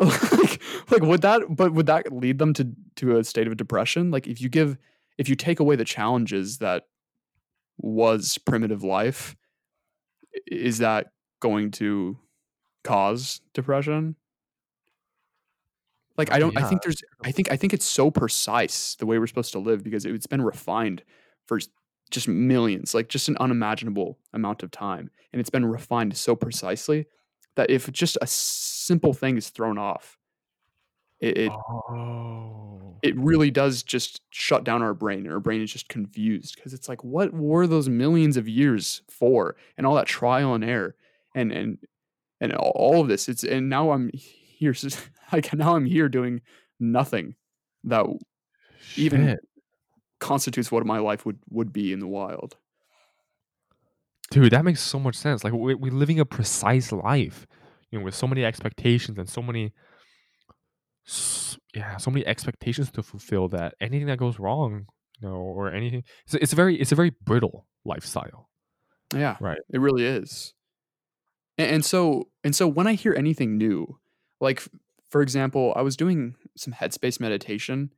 like 0.32 0.62
like 0.90 1.02
would 1.02 1.20
that 1.22 1.42
but 1.50 1.74
would 1.74 1.86
that 1.86 2.10
lead 2.10 2.38
them 2.38 2.54
to 2.54 2.72
to 2.96 3.18
a 3.18 3.24
state 3.24 3.46
of 3.46 3.56
depression? 3.56 4.10
Like 4.10 4.26
if 4.26 4.40
you 4.40 4.48
give 4.48 4.78
if 5.18 5.28
you 5.28 5.36
take 5.36 5.60
away 5.60 5.76
the 5.76 5.84
challenges 5.84 6.58
that 6.58 6.84
was 7.76 8.38
primitive 8.38 8.82
life, 8.82 9.36
is 10.46 10.78
that 10.78 11.08
going 11.40 11.70
to 11.72 12.18
cause 12.82 13.42
depression? 13.52 14.16
Like 16.16 16.32
I 16.32 16.38
don't 16.38 16.56
I 16.56 16.66
think 16.66 16.82
there's 16.82 17.02
I 17.22 17.30
think 17.30 17.52
I 17.52 17.56
think 17.56 17.74
it's 17.74 17.86
so 17.86 18.10
precise 18.10 18.96
the 18.96 19.06
way 19.06 19.18
we're 19.18 19.26
supposed 19.26 19.52
to 19.52 19.58
live 19.58 19.84
because 19.84 20.06
it's 20.06 20.26
been 20.26 20.42
refined 20.42 21.02
for 21.46 21.58
just 22.10 22.26
millions, 22.26 22.94
like 22.94 23.08
just 23.08 23.28
an 23.28 23.36
unimaginable 23.38 24.18
amount 24.32 24.62
of 24.62 24.70
time. 24.70 25.10
And 25.32 25.40
it's 25.40 25.50
been 25.50 25.66
refined 25.66 26.16
so 26.16 26.34
precisely 26.34 27.06
that 27.56 27.70
if 27.70 27.90
just 27.92 28.16
a 28.22 28.26
simple 28.26 29.12
thing 29.12 29.36
is 29.36 29.50
thrown 29.50 29.78
off, 29.78 30.16
it 31.20 31.36
it, 31.38 31.52
Oh. 31.52 32.96
it 33.02 33.16
really 33.16 33.50
does 33.50 33.82
just 33.82 34.22
shut 34.30 34.64
down 34.64 34.82
our 34.82 34.94
brain. 34.94 35.20
and 35.24 35.32
Our 35.32 35.40
brain 35.40 35.60
is 35.62 35.72
just 35.72 35.88
confused 35.88 36.54
because 36.56 36.72
it's 36.74 36.88
like, 36.88 37.02
what 37.04 37.32
were 37.32 37.66
those 37.66 37.88
millions 37.88 38.36
of 38.36 38.48
years 38.48 39.02
for? 39.10 39.56
And 39.76 39.86
all 39.86 39.94
that 39.96 40.06
trial 40.06 40.54
and 40.54 40.64
error 40.64 40.94
and 41.34 41.52
and 41.52 41.78
and 42.40 42.54
all- 42.54 43.02
of 43.02 43.08
this. 43.08 43.28
It's 43.28 43.44
and 43.44 43.68
now 43.68 43.90
I'm 43.92 44.10
here. 44.14 44.74
Like 45.32 45.52
now 45.54 45.76
I'm 45.76 45.84
here 45.86 46.08
doing 46.08 46.40
nothing 46.80 47.36
that 47.84 48.04
even 48.96 49.38
constitutes 50.18 50.72
what 50.72 50.84
my 50.84 50.98
life 50.98 51.24
would 51.24 51.38
would 51.50 51.72
be 51.72 51.92
in 51.92 52.00
the 52.00 52.06
wild. 52.08 52.56
Dude, 54.30 54.52
that 54.52 54.64
makes 54.64 54.80
so 54.80 54.98
much 54.98 55.16
sense. 55.16 55.42
Like 55.42 55.52
we 55.52 55.74
we're 55.74 55.92
living 55.92 56.20
a 56.20 56.24
precise 56.24 56.92
life, 56.92 57.46
you 57.90 57.98
know, 57.98 58.04
with 58.04 58.14
so 58.14 58.26
many 58.28 58.44
expectations 58.44 59.18
and 59.18 59.28
so 59.28 59.42
many, 59.42 59.72
s- 61.06 61.58
yeah, 61.74 61.96
so 61.96 62.10
many 62.10 62.26
expectations 62.26 62.90
to 62.92 63.02
fulfill 63.02 63.48
that 63.48 63.74
anything 63.80 64.06
that 64.06 64.18
goes 64.18 64.38
wrong, 64.38 64.86
you 65.20 65.28
know, 65.28 65.36
or 65.36 65.72
anything, 65.72 66.02
it's, 66.24 66.34
it's 66.34 66.52
a 66.52 66.56
very, 66.56 66.76
it's 66.80 66.92
a 66.92 66.94
very 66.96 67.10
brittle 67.24 67.66
lifestyle, 67.84 68.48
Yeah, 69.14 69.36
right? 69.40 69.58
it 69.72 69.78
really 69.80 70.04
is. 70.04 70.54
And, 71.58 71.70
and 71.70 71.84
so 71.84 72.28
and 72.44 72.54
so 72.54 72.66
when 72.68 72.86
I 72.86 72.94
hear 72.94 73.14
anything 73.14 73.56
new, 73.58 73.98
like 74.40 74.62
for 75.08 75.22
example, 75.22 75.72
I 75.76 75.82
was 75.82 75.96
doing 75.96 76.36
some 76.56 76.72
headspace 76.72 77.20
meditation, 77.20 77.90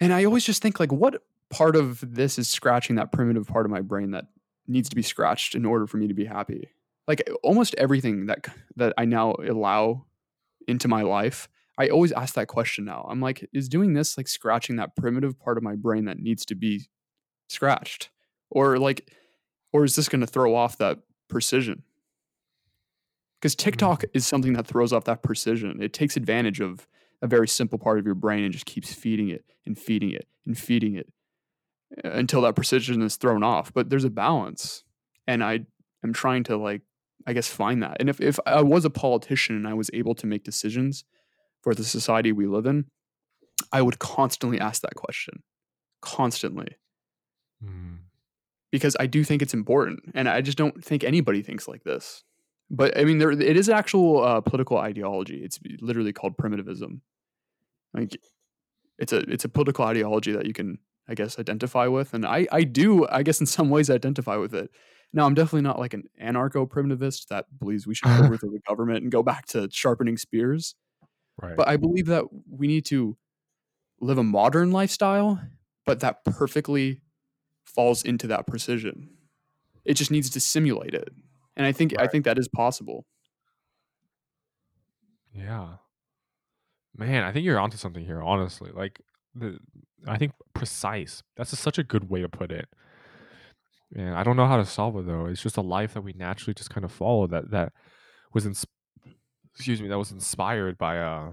and 0.00 0.12
I 0.12 0.24
always 0.24 0.44
just 0.44 0.62
think 0.62 0.80
like, 0.80 0.92
what 0.92 1.22
part 1.50 1.76
of 1.76 2.00
this 2.14 2.38
is 2.38 2.48
scratching 2.48 2.96
that 2.96 3.12
primitive 3.12 3.46
part 3.46 3.66
of 3.66 3.70
my 3.70 3.80
brain 3.80 4.12
that 4.12 4.26
needs 4.70 4.88
to 4.88 4.96
be 4.96 5.02
scratched 5.02 5.54
in 5.54 5.64
order 5.64 5.86
for 5.86 5.96
me 5.96 6.08
to 6.08 6.14
be 6.14 6.24
happy? 6.24 6.70
Like 7.06 7.28
almost 7.42 7.74
everything 7.76 8.26
that 8.26 8.46
that 8.76 8.94
I 8.96 9.04
now 9.04 9.34
allow 9.34 10.06
into 10.68 10.88
my 10.88 11.02
life, 11.02 11.48
I 11.78 11.88
always 11.88 12.12
ask 12.12 12.34
that 12.34 12.48
question 12.48 12.84
now. 12.84 13.06
I'm 13.08 13.20
like, 13.20 13.48
is 13.52 13.68
doing 13.68 13.94
this 13.94 14.16
like 14.16 14.28
scratching 14.28 14.76
that 14.76 14.96
primitive 14.96 15.38
part 15.38 15.56
of 15.56 15.62
my 15.62 15.74
brain 15.74 16.04
that 16.04 16.18
needs 16.18 16.44
to 16.46 16.54
be 16.54 16.88
scratched? 17.48 18.10
Or 18.50 18.78
like 18.78 19.10
or 19.72 19.84
is 19.84 19.96
this 19.96 20.08
going 20.08 20.20
to 20.20 20.26
throw 20.26 20.54
off 20.54 20.78
that 20.78 20.98
precision? 21.28 21.82
Because 23.40 23.54
mm-hmm. 23.54 23.64
TikTok 23.64 24.04
is 24.14 24.26
something 24.26 24.52
that 24.54 24.66
throws 24.66 24.92
off 24.92 25.04
that 25.04 25.22
precision. 25.22 25.82
It 25.82 25.92
takes 25.92 26.16
advantage 26.16 26.60
of 26.60 26.86
a 27.22 27.26
very 27.26 27.48
simple 27.48 27.78
part 27.78 27.98
of 27.98 28.06
your 28.06 28.14
brain 28.14 28.44
and 28.44 28.52
just 28.52 28.66
keeps 28.66 28.92
feeding 28.92 29.28
it 29.28 29.44
and 29.66 29.78
feeding 29.78 30.10
it 30.10 30.26
and 30.46 30.56
feeding 30.58 30.94
it 30.94 31.12
until 32.04 32.42
that 32.42 32.56
precision 32.56 33.02
is 33.02 33.16
thrown 33.16 33.42
off. 33.42 33.72
But 33.72 33.90
there's 33.90 34.04
a 34.04 34.10
balance. 34.10 34.84
And 35.26 35.42
I 35.44 35.66
am 36.04 36.12
trying 36.12 36.44
to 36.44 36.56
like, 36.56 36.82
I 37.26 37.32
guess, 37.32 37.48
find 37.48 37.82
that. 37.82 37.96
And 38.00 38.08
if, 38.08 38.20
if 38.20 38.38
I 38.46 38.62
was 38.62 38.84
a 38.84 38.90
politician 38.90 39.56
and 39.56 39.68
I 39.68 39.74
was 39.74 39.90
able 39.92 40.14
to 40.16 40.26
make 40.26 40.44
decisions 40.44 41.04
for 41.62 41.74
the 41.74 41.84
society 41.84 42.32
we 42.32 42.46
live 42.46 42.66
in, 42.66 42.86
I 43.72 43.82
would 43.82 43.98
constantly 43.98 44.58
ask 44.58 44.82
that 44.82 44.94
question. 44.94 45.42
Constantly. 46.00 46.76
Mm. 47.62 47.98
because 48.70 48.96
I 48.98 49.06
do 49.06 49.24
think 49.24 49.42
it's 49.42 49.54
important, 49.54 50.00
and 50.14 50.28
I 50.28 50.40
just 50.40 50.56
don't 50.56 50.82
think 50.82 51.04
anybody 51.04 51.42
thinks 51.42 51.68
like 51.68 51.84
this. 51.84 52.24
But 52.70 52.96
I 52.96 53.04
mean, 53.04 53.18
there 53.18 53.30
it 53.30 53.56
is 53.56 53.68
actual 53.68 54.22
uh, 54.22 54.40
political 54.40 54.78
ideology. 54.78 55.42
It's 55.44 55.58
literally 55.80 56.12
called 56.12 56.38
primitivism. 56.38 57.02
Like 57.92 58.16
it's 58.98 59.12
a 59.12 59.18
it's 59.30 59.44
a 59.44 59.48
political 59.48 59.84
ideology 59.84 60.32
that 60.32 60.46
you 60.46 60.52
can 60.52 60.78
I 61.08 61.14
guess 61.14 61.38
identify 61.38 61.86
with, 61.86 62.14
and 62.14 62.24
I 62.24 62.46
I 62.52 62.64
do 62.64 63.06
I 63.08 63.22
guess 63.22 63.40
in 63.40 63.46
some 63.46 63.70
ways 63.70 63.90
identify 63.90 64.36
with 64.36 64.54
it. 64.54 64.70
Now 65.12 65.26
I'm 65.26 65.34
definitely 65.34 65.62
not 65.62 65.78
like 65.78 65.94
an 65.94 66.04
anarcho 66.22 66.68
primitivist 66.68 67.28
that 67.28 67.46
believes 67.58 67.86
we 67.86 67.94
should 67.94 68.08
overthrow 68.08 68.50
the 68.52 68.60
government 68.68 69.02
and 69.02 69.10
go 69.10 69.22
back 69.22 69.46
to 69.46 69.68
sharpening 69.70 70.16
spears. 70.16 70.74
Right. 71.40 71.56
But 71.56 71.68
I 71.68 71.76
believe 71.76 72.06
that 72.06 72.24
we 72.48 72.66
need 72.66 72.84
to 72.86 73.16
live 74.00 74.18
a 74.18 74.22
modern 74.22 74.70
lifestyle, 74.70 75.40
but 75.84 76.00
that 76.00 76.24
perfectly 76.24 77.02
falls 77.64 78.02
into 78.02 78.26
that 78.28 78.46
precision. 78.46 79.10
It 79.84 79.94
just 79.94 80.10
needs 80.10 80.30
to 80.30 80.40
simulate 80.40 80.94
it. 80.94 81.08
And 81.56 81.66
I 81.66 81.72
think 81.72 81.98
I 81.98 82.06
think 82.06 82.24
that 82.24 82.38
is 82.38 82.48
possible. 82.48 83.06
Yeah. 85.34 85.74
Man, 86.96 87.24
I 87.24 87.32
think 87.32 87.44
you're 87.44 87.58
onto 87.58 87.76
something 87.76 88.04
here, 88.04 88.22
honestly. 88.22 88.70
Like 88.72 89.00
the 89.34 89.58
I 90.06 90.16
think 90.18 90.32
precise. 90.54 91.22
That's 91.36 91.52
a, 91.52 91.56
such 91.56 91.78
a 91.78 91.84
good 91.84 92.08
way 92.08 92.20
to 92.22 92.28
put 92.28 92.50
it. 92.50 92.68
And 93.94 94.14
I 94.14 94.22
don't 94.22 94.36
know 94.36 94.46
how 94.46 94.56
to 94.56 94.64
solve 94.64 94.96
it 94.96 95.06
though. 95.06 95.26
It's 95.26 95.42
just 95.42 95.56
a 95.56 95.62
life 95.62 95.94
that 95.94 96.02
we 96.02 96.12
naturally 96.12 96.54
just 96.54 96.70
kind 96.70 96.84
of 96.84 96.92
follow 96.92 97.26
that 97.26 97.50
that 97.50 97.72
was 98.32 98.46
ins- 98.46 98.66
excuse 99.54 99.82
me, 99.82 99.88
that 99.88 99.98
was 99.98 100.12
inspired 100.12 100.78
by 100.78 100.98
uh 100.98 101.32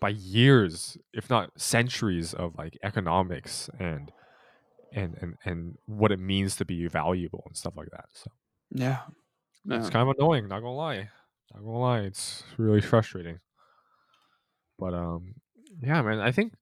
by 0.00 0.08
years, 0.08 0.98
if 1.12 1.30
not 1.30 1.50
centuries 1.60 2.34
of 2.34 2.56
like 2.58 2.76
economics 2.82 3.70
and 3.78 4.10
and 4.92 5.16
and 5.20 5.34
and 5.44 5.76
what 5.86 6.10
it 6.12 6.18
means 6.18 6.56
to 6.56 6.64
be 6.64 6.86
valuable 6.88 7.44
and 7.46 7.56
stuff 7.56 7.74
like 7.76 7.88
that. 7.92 8.06
So 8.12 8.30
Yeah. 8.72 8.98
it's 9.70 9.90
kind 9.90 10.08
of 10.08 10.14
annoying, 10.18 10.48
not 10.48 10.60
gonna 10.60 10.74
lie. 10.74 11.08
Not 11.54 11.62
gonna 11.64 11.78
lie, 11.78 12.00
it's 12.00 12.42
really 12.58 12.80
frustrating. 12.80 13.38
But 14.78 14.94
um, 14.94 15.34
yeah, 15.80 16.02
man, 16.02 16.18
I 16.18 16.32
think 16.32 16.54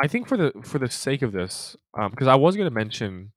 I 0.00 0.06
think 0.06 0.28
for 0.28 0.36
the 0.36 0.52
for 0.62 0.78
the 0.78 0.90
sake 0.90 1.22
of 1.22 1.32
this, 1.32 1.76
um, 1.98 2.10
because 2.10 2.28
I 2.28 2.36
was 2.36 2.56
gonna 2.56 2.70
mention 2.70 3.32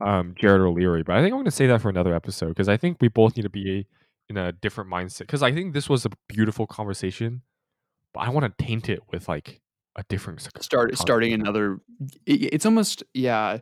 um 0.00 0.34
Jared 0.38 0.60
O'Leary, 0.60 1.02
but 1.02 1.16
I 1.16 1.22
think 1.22 1.32
I'm 1.32 1.40
gonna 1.40 1.50
say 1.50 1.66
that 1.66 1.80
for 1.80 1.88
another 1.88 2.14
episode 2.14 2.48
because 2.48 2.68
I 2.68 2.76
think 2.76 2.98
we 3.00 3.08
both 3.08 3.36
need 3.36 3.42
to 3.42 3.50
be 3.50 3.86
in 4.28 4.36
a 4.36 4.52
different 4.52 4.90
mindset. 4.90 5.20
Because 5.20 5.42
I 5.42 5.52
think 5.52 5.74
this 5.74 5.88
was 5.88 6.04
a 6.04 6.10
beautiful 6.28 6.66
conversation, 6.66 7.42
but 8.12 8.20
I 8.20 8.30
want 8.30 8.58
to 8.58 8.64
taint 8.64 8.88
it 8.88 9.00
with 9.10 9.28
like 9.28 9.60
a 9.96 10.04
different 10.08 10.40
Start 10.60 10.96
starting 10.96 11.32
another 11.32 11.80
it, 12.26 12.54
it's 12.54 12.66
almost 12.66 13.02
yeah 13.14 13.58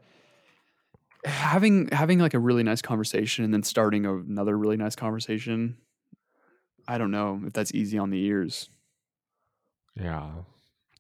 having 1.25 1.89
having 1.89 2.19
like 2.19 2.35
a 2.35 2.39
really 2.39 2.63
nice 2.63 2.83
conversation 2.83 3.45
and 3.45 3.53
then 3.53 3.63
starting 3.63 4.07
another 4.07 4.57
really 4.57 4.77
nice 4.77 4.97
conversation. 4.97 5.77
I 6.89 6.99
don't 6.99 7.11
know 7.11 7.43
if 7.47 7.53
that's 7.53 7.75
easy 7.75 7.99
on 7.99 8.11
the 8.11 8.23
ears. 8.23 8.71
Yeah. 9.97 10.31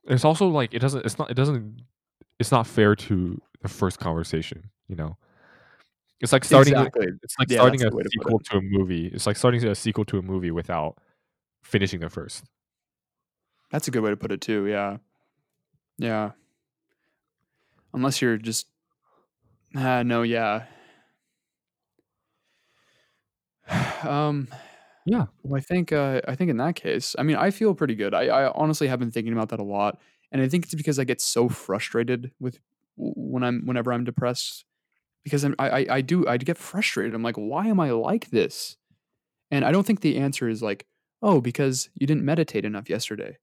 It's 0.06 0.24
also 0.24 0.48
like 0.48 0.72
it 0.74 0.78
doesn't 0.80 1.04
it's 1.04 1.18
not 1.18 1.30
it 1.30 1.34
doesn't 1.34 1.82
it's 2.38 2.52
not 2.52 2.66
fair 2.66 2.94
to 2.94 3.40
the 3.62 3.68
first 3.68 3.98
conversation, 3.98 4.70
you 4.88 4.96
know. 4.96 5.16
It's 6.20 6.32
like 6.32 6.44
starting 6.44 6.74
a- 6.74 6.82
exactly. 6.82 7.08
it's 7.22 7.34
like 7.38 7.50
Yeah, 7.50 7.56
starting 7.58 7.82
a 7.82 7.90
way 7.90 8.02
to 8.02 8.08
sequel 8.08 8.38
to 8.38 8.56
a 8.58 8.62
movie. 8.62 9.06
It's 9.08 9.26
like 9.26 9.36
starting 9.36 9.64
a 9.64 9.74
sequel 9.74 10.04
to 10.06 10.18
a 10.18 10.22
movie 10.22 10.50
without 10.50 10.98
finishing 11.62 12.00
the 12.00 12.08
first. 12.08 12.44
That's 13.70 13.88
a 13.88 13.90
good 13.90 14.02
way 14.02 14.10
to 14.10 14.16
put 14.16 14.32
it 14.32 14.40
too. 14.40 14.66
Yeah. 14.66 14.98
Yeah. 15.98 16.32
Unless 17.92 18.22
you're 18.22 18.36
just 18.38 18.66
ah 19.74 20.02
no, 20.02 20.22
yeah. 20.22 20.64
um 24.02 24.48
Yeah. 25.06 25.26
well, 25.44 25.56
I 25.56 25.60
think 25.62 25.92
uh 25.92 26.20
I 26.26 26.34
think 26.34 26.50
in 26.50 26.56
that 26.58 26.74
case, 26.74 27.14
I 27.18 27.22
mean 27.22 27.36
I 27.36 27.50
feel 27.50 27.74
pretty 27.74 27.94
good. 27.94 28.12
I, 28.14 28.24
I 28.26 28.50
honestly 28.52 28.88
have 28.88 28.98
been 28.98 29.12
thinking 29.12 29.32
about 29.32 29.50
that 29.50 29.60
a 29.60 29.64
lot. 29.64 29.98
And 30.32 30.42
I 30.42 30.48
think 30.48 30.64
it's 30.64 30.74
because 30.74 30.98
I 30.98 31.04
get 31.04 31.20
so 31.20 31.48
frustrated 31.48 32.32
with 32.40 32.58
when 32.96 33.44
I'm 33.44 33.64
whenever 33.66 33.92
I'm 33.92 34.04
depressed. 34.04 34.64
Because 35.24 35.44
I'm, 35.44 35.54
I 35.58 35.70
I 35.70 35.86
I 35.96 36.02
do 36.02 36.26
I 36.28 36.38
get 36.38 36.58
frustrated. 36.58 37.14
I'm 37.14 37.22
like, 37.24 37.36
why 37.36 37.66
am 37.68 37.80
I 37.80 37.92
like 37.92 38.30
this? 38.30 38.76
And 39.50 39.64
I 39.64 39.72
don't 39.72 39.86
think 39.86 40.00
the 40.00 40.18
answer 40.18 40.48
is 40.48 40.62
like, 40.62 40.86
oh, 41.22 41.40
because 41.40 41.90
you 41.94 42.06
didn't 42.06 42.24
meditate 42.24 42.64
enough 42.66 42.90
yesterday, 42.90 43.38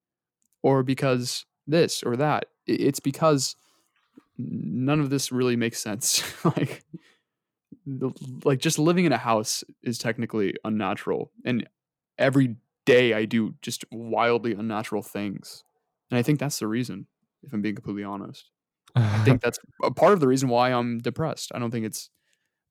or 0.63 0.83
because 0.83 1.45
this 1.67 2.03
or 2.03 2.17
that. 2.17 2.45
It's 2.67 2.99
because 3.01 3.55
none 4.37 4.99
of 4.99 5.09
this 5.09 5.31
really 5.31 5.55
makes 5.55 5.79
sense. 5.81 6.23
like, 6.45 6.83
the- 7.85 8.11
like 8.45 8.59
just 8.59 8.79
living 8.79 9.05
in 9.05 9.11
a 9.11 9.17
house 9.17 9.63
is 9.83 9.97
technically 9.97 10.55
unnatural, 10.63 11.31
and 11.45 11.67
every 12.17 12.57
day 12.85 13.13
I 13.13 13.25
do 13.25 13.55
just 13.61 13.85
wildly 13.91 14.53
unnatural 14.53 15.03
things, 15.03 15.63
and 16.11 16.17
I 16.17 16.23
think 16.23 16.39
that's 16.39 16.59
the 16.59 16.67
reason. 16.67 17.07
If 17.43 17.53
I'm 17.53 17.61
being 17.61 17.75
completely 17.75 18.03
honest, 18.05 18.51
I 19.15 19.19
think 19.19 19.41
that's 19.43 19.59
a 19.83 19.91
part 19.91 20.13
of 20.13 20.19
the 20.21 20.27
reason 20.27 20.49
why 20.49 20.71
I'm 20.73 20.99
depressed. 20.99 21.51
I 21.55 21.59
don't 21.59 21.71
think 21.71 21.85
it's 21.85 22.09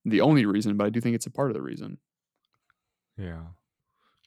the 0.05 0.23
only 0.23 0.47
reason, 0.47 0.77
but 0.77 0.87
I 0.87 0.91
do 0.91 1.01
think 1.01 1.15
it's 1.17 1.27
a 1.27 1.31
part 1.31 1.51
of 1.51 1.55
the 1.55 1.63
reason. 1.63 1.99
yeah. 3.17 3.43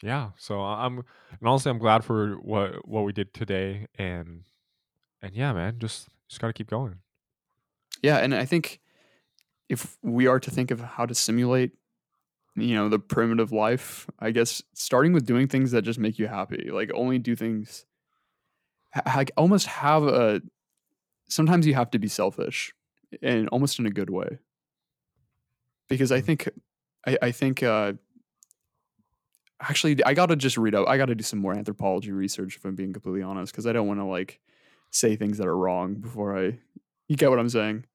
Yeah. 0.04 0.32
So 0.38 0.62
I'm 0.62 1.00
and 1.00 1.50
honestly 1.50 1.71
I'm 1.71 1.80
glad 1.80 2.06
for 2.06 2.36
what 2.36 2.88
what 2.88 3.04
we 3.06 3.13
did 3.13 3.34
today 3.34 3.88
and 3.95 4.45
and 5.21 5.36
yeah, 5.36 5.54
man, 5.54 5.80
just 5.80 6.10
just 6.30 6.41
gotta 6.41 6.54
keep 6.54 6.69
going. 6.69 7.00
Yeah, 8.02 8.17
and 8.17 8.34
I 8.36 8.45
think 8.45 8.80
if 9.69 9.97
we 10.01 10.28
are 10.28 10.39
to 10.39 10.51
think 10.51 10.71
of 10.71 10.80
how 10.82 11.06
to 11.06 11.15
simulate, 11.15 11.71
you 12.56 12.75
know, 12.75 12.88
the 12.88 12.99
primitive 12.99 13.51
life, 13.51 14.08
I 14.19 14.32
guess 14.32 14.62
starting 14.73 15.13
with 15.13 15.25
doing 15.25 15.47
things 15.47 15.71
that 15.71 15.82
just 15.82 15.99
make 15.99 16.19
you 16.19 16.28
happy, 16.28 16.69
like 16.71 16.91
only 16.93 17.19
do 17.19 17.36
things, 17.36 17.86
like 19.06 19.32
almost 19.38 19.67
have 19.67 20.04
a. 20.04 20.41
Sometimes 21.28 21.65
you 21.65 21.73
have 21.73 21.89
to 21.91 21.99
be 21.99 22.08
selfish, 22.08 22.73
and 23.21 23.49
almost 23.49 23.80
in 23.80 23.86
a 23.86 23.89
good 23.89 24.10
way. 24.10 24.38
Because 25.89 26.12
I 26.12 26.21
think, 26.21 26.49
I, 27.06 27.17
I 27.21 27.32
think, 27.32 27.62
uh, 27.63 27.93
actually, 29.60 30.04
I 30.04 30.13
gotta 30.13 30.36
just 30.36 30.58
read 30.58 30.75
up. 30.75 30.88
I 30.88 30.97
gotta 30.97 31.15
do 31.15 31.23
some 31.23 31.39
more 31.39 31.54
anthropology 31.54 32.12
research 32.12 32.56
if 32.56 32.65
I'm 32.65 32.75
being 32.75 32.93
completely 32.93 33.23
honest, 33.23 33.51
because 33.51 33.67
I 33.67 33.73
don't 33.73 33.88
want 33.88 33.99
to 33.99 34.06
like 34.06 34.39
say 34.91 35.15
things 35.15 35.39
that 35.39 35.47
are 35.47 35.58
wrong 35.58 35.95
before 35.95 36.38
I. 36.38 36.60
You 37.08 37.17
get 37.17 37.30
what 37.30 37.39
I'm 37.39 37.49
saying? 37.49 37.86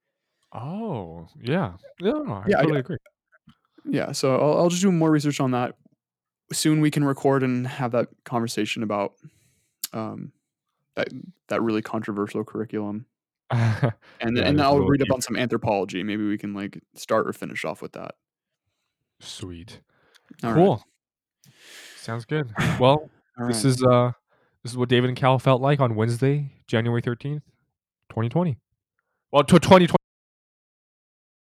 Oh, 0.52 1.28
yeah. 1.40 1.74
Yeah, 2.00 2.12
I 2.12 2.44
Yeah, 2.48 2.56
totally 2.62 2.80
agree. 2.80 2.96
Yeah, 3.84 4.12
so 4.12 4.36
I'll, 4.36 4.58
I'll 4.58 4.68
just 4.68 4.82
do 4.82 4.92
more 4.92 5.10
research 5.10 5.40
on 5.40 5.52
that. 5.52 5.76
Soon 6.52 6.80
we 6.80 6.90
can 6.90 7.04
record 7.04 7.42
and 7.42 7.66
have 7.66 7.92
that 7.92 8.08
conversation 8.24 8.82
about 8.82 9.12
um, 9.92 10.32
that 10.96 11.08
that 11.48 11.62
really 11.62 11.80
controversial 11.80 12.44
curriculum, 12.44 13.06
and 13.50 13.92
then 14.20 14.36
Yeah, 14.36 14.48
and 14.48 14.60
I'll 14.60 14.80
read 14.80 15.00
up 15.02 15.12
on 15.12 15.20
some 15.20 15.36
anthropology. 15.36 16.02
Maybe 16.02 16.26
we 16.26 16.36
can 16.36 16.52
like 16.52 16.80
start 16.96 17.28
or 17.28 17.32
finish 17.32 17.64
off 17.64 17.80
with 17.80 17.92
that. 17.92 18.16
Sweet. 19.20 19.80
All 20.42 20.50
right, 20.50 20.56
cool. 20.56 20.82
Sounds 21.96 22.24
good. 22.24 22.52
Well, 22.80 23.10
all 23.38 23.46
this 23.46 23.64
right. 23.64 23.70
is 23.70 23.84
uh 23.84 24.12
this 24.64 24.72
is 24.72 24.76
what 24.76 24.88
David 24.88 25.08
and 25.08 25.16
Cal 25.16 25.38
felt 25.38 25.62
like 25.62 25.78
on 25.78 25.94
Wednesday, 25.94 26.50
January 26.66 27.00
13th, 27.00 27.42
2020. 28.10 28.58
Well, 29.30 29.44
to 29.44 29.58
2020 29.60 29.99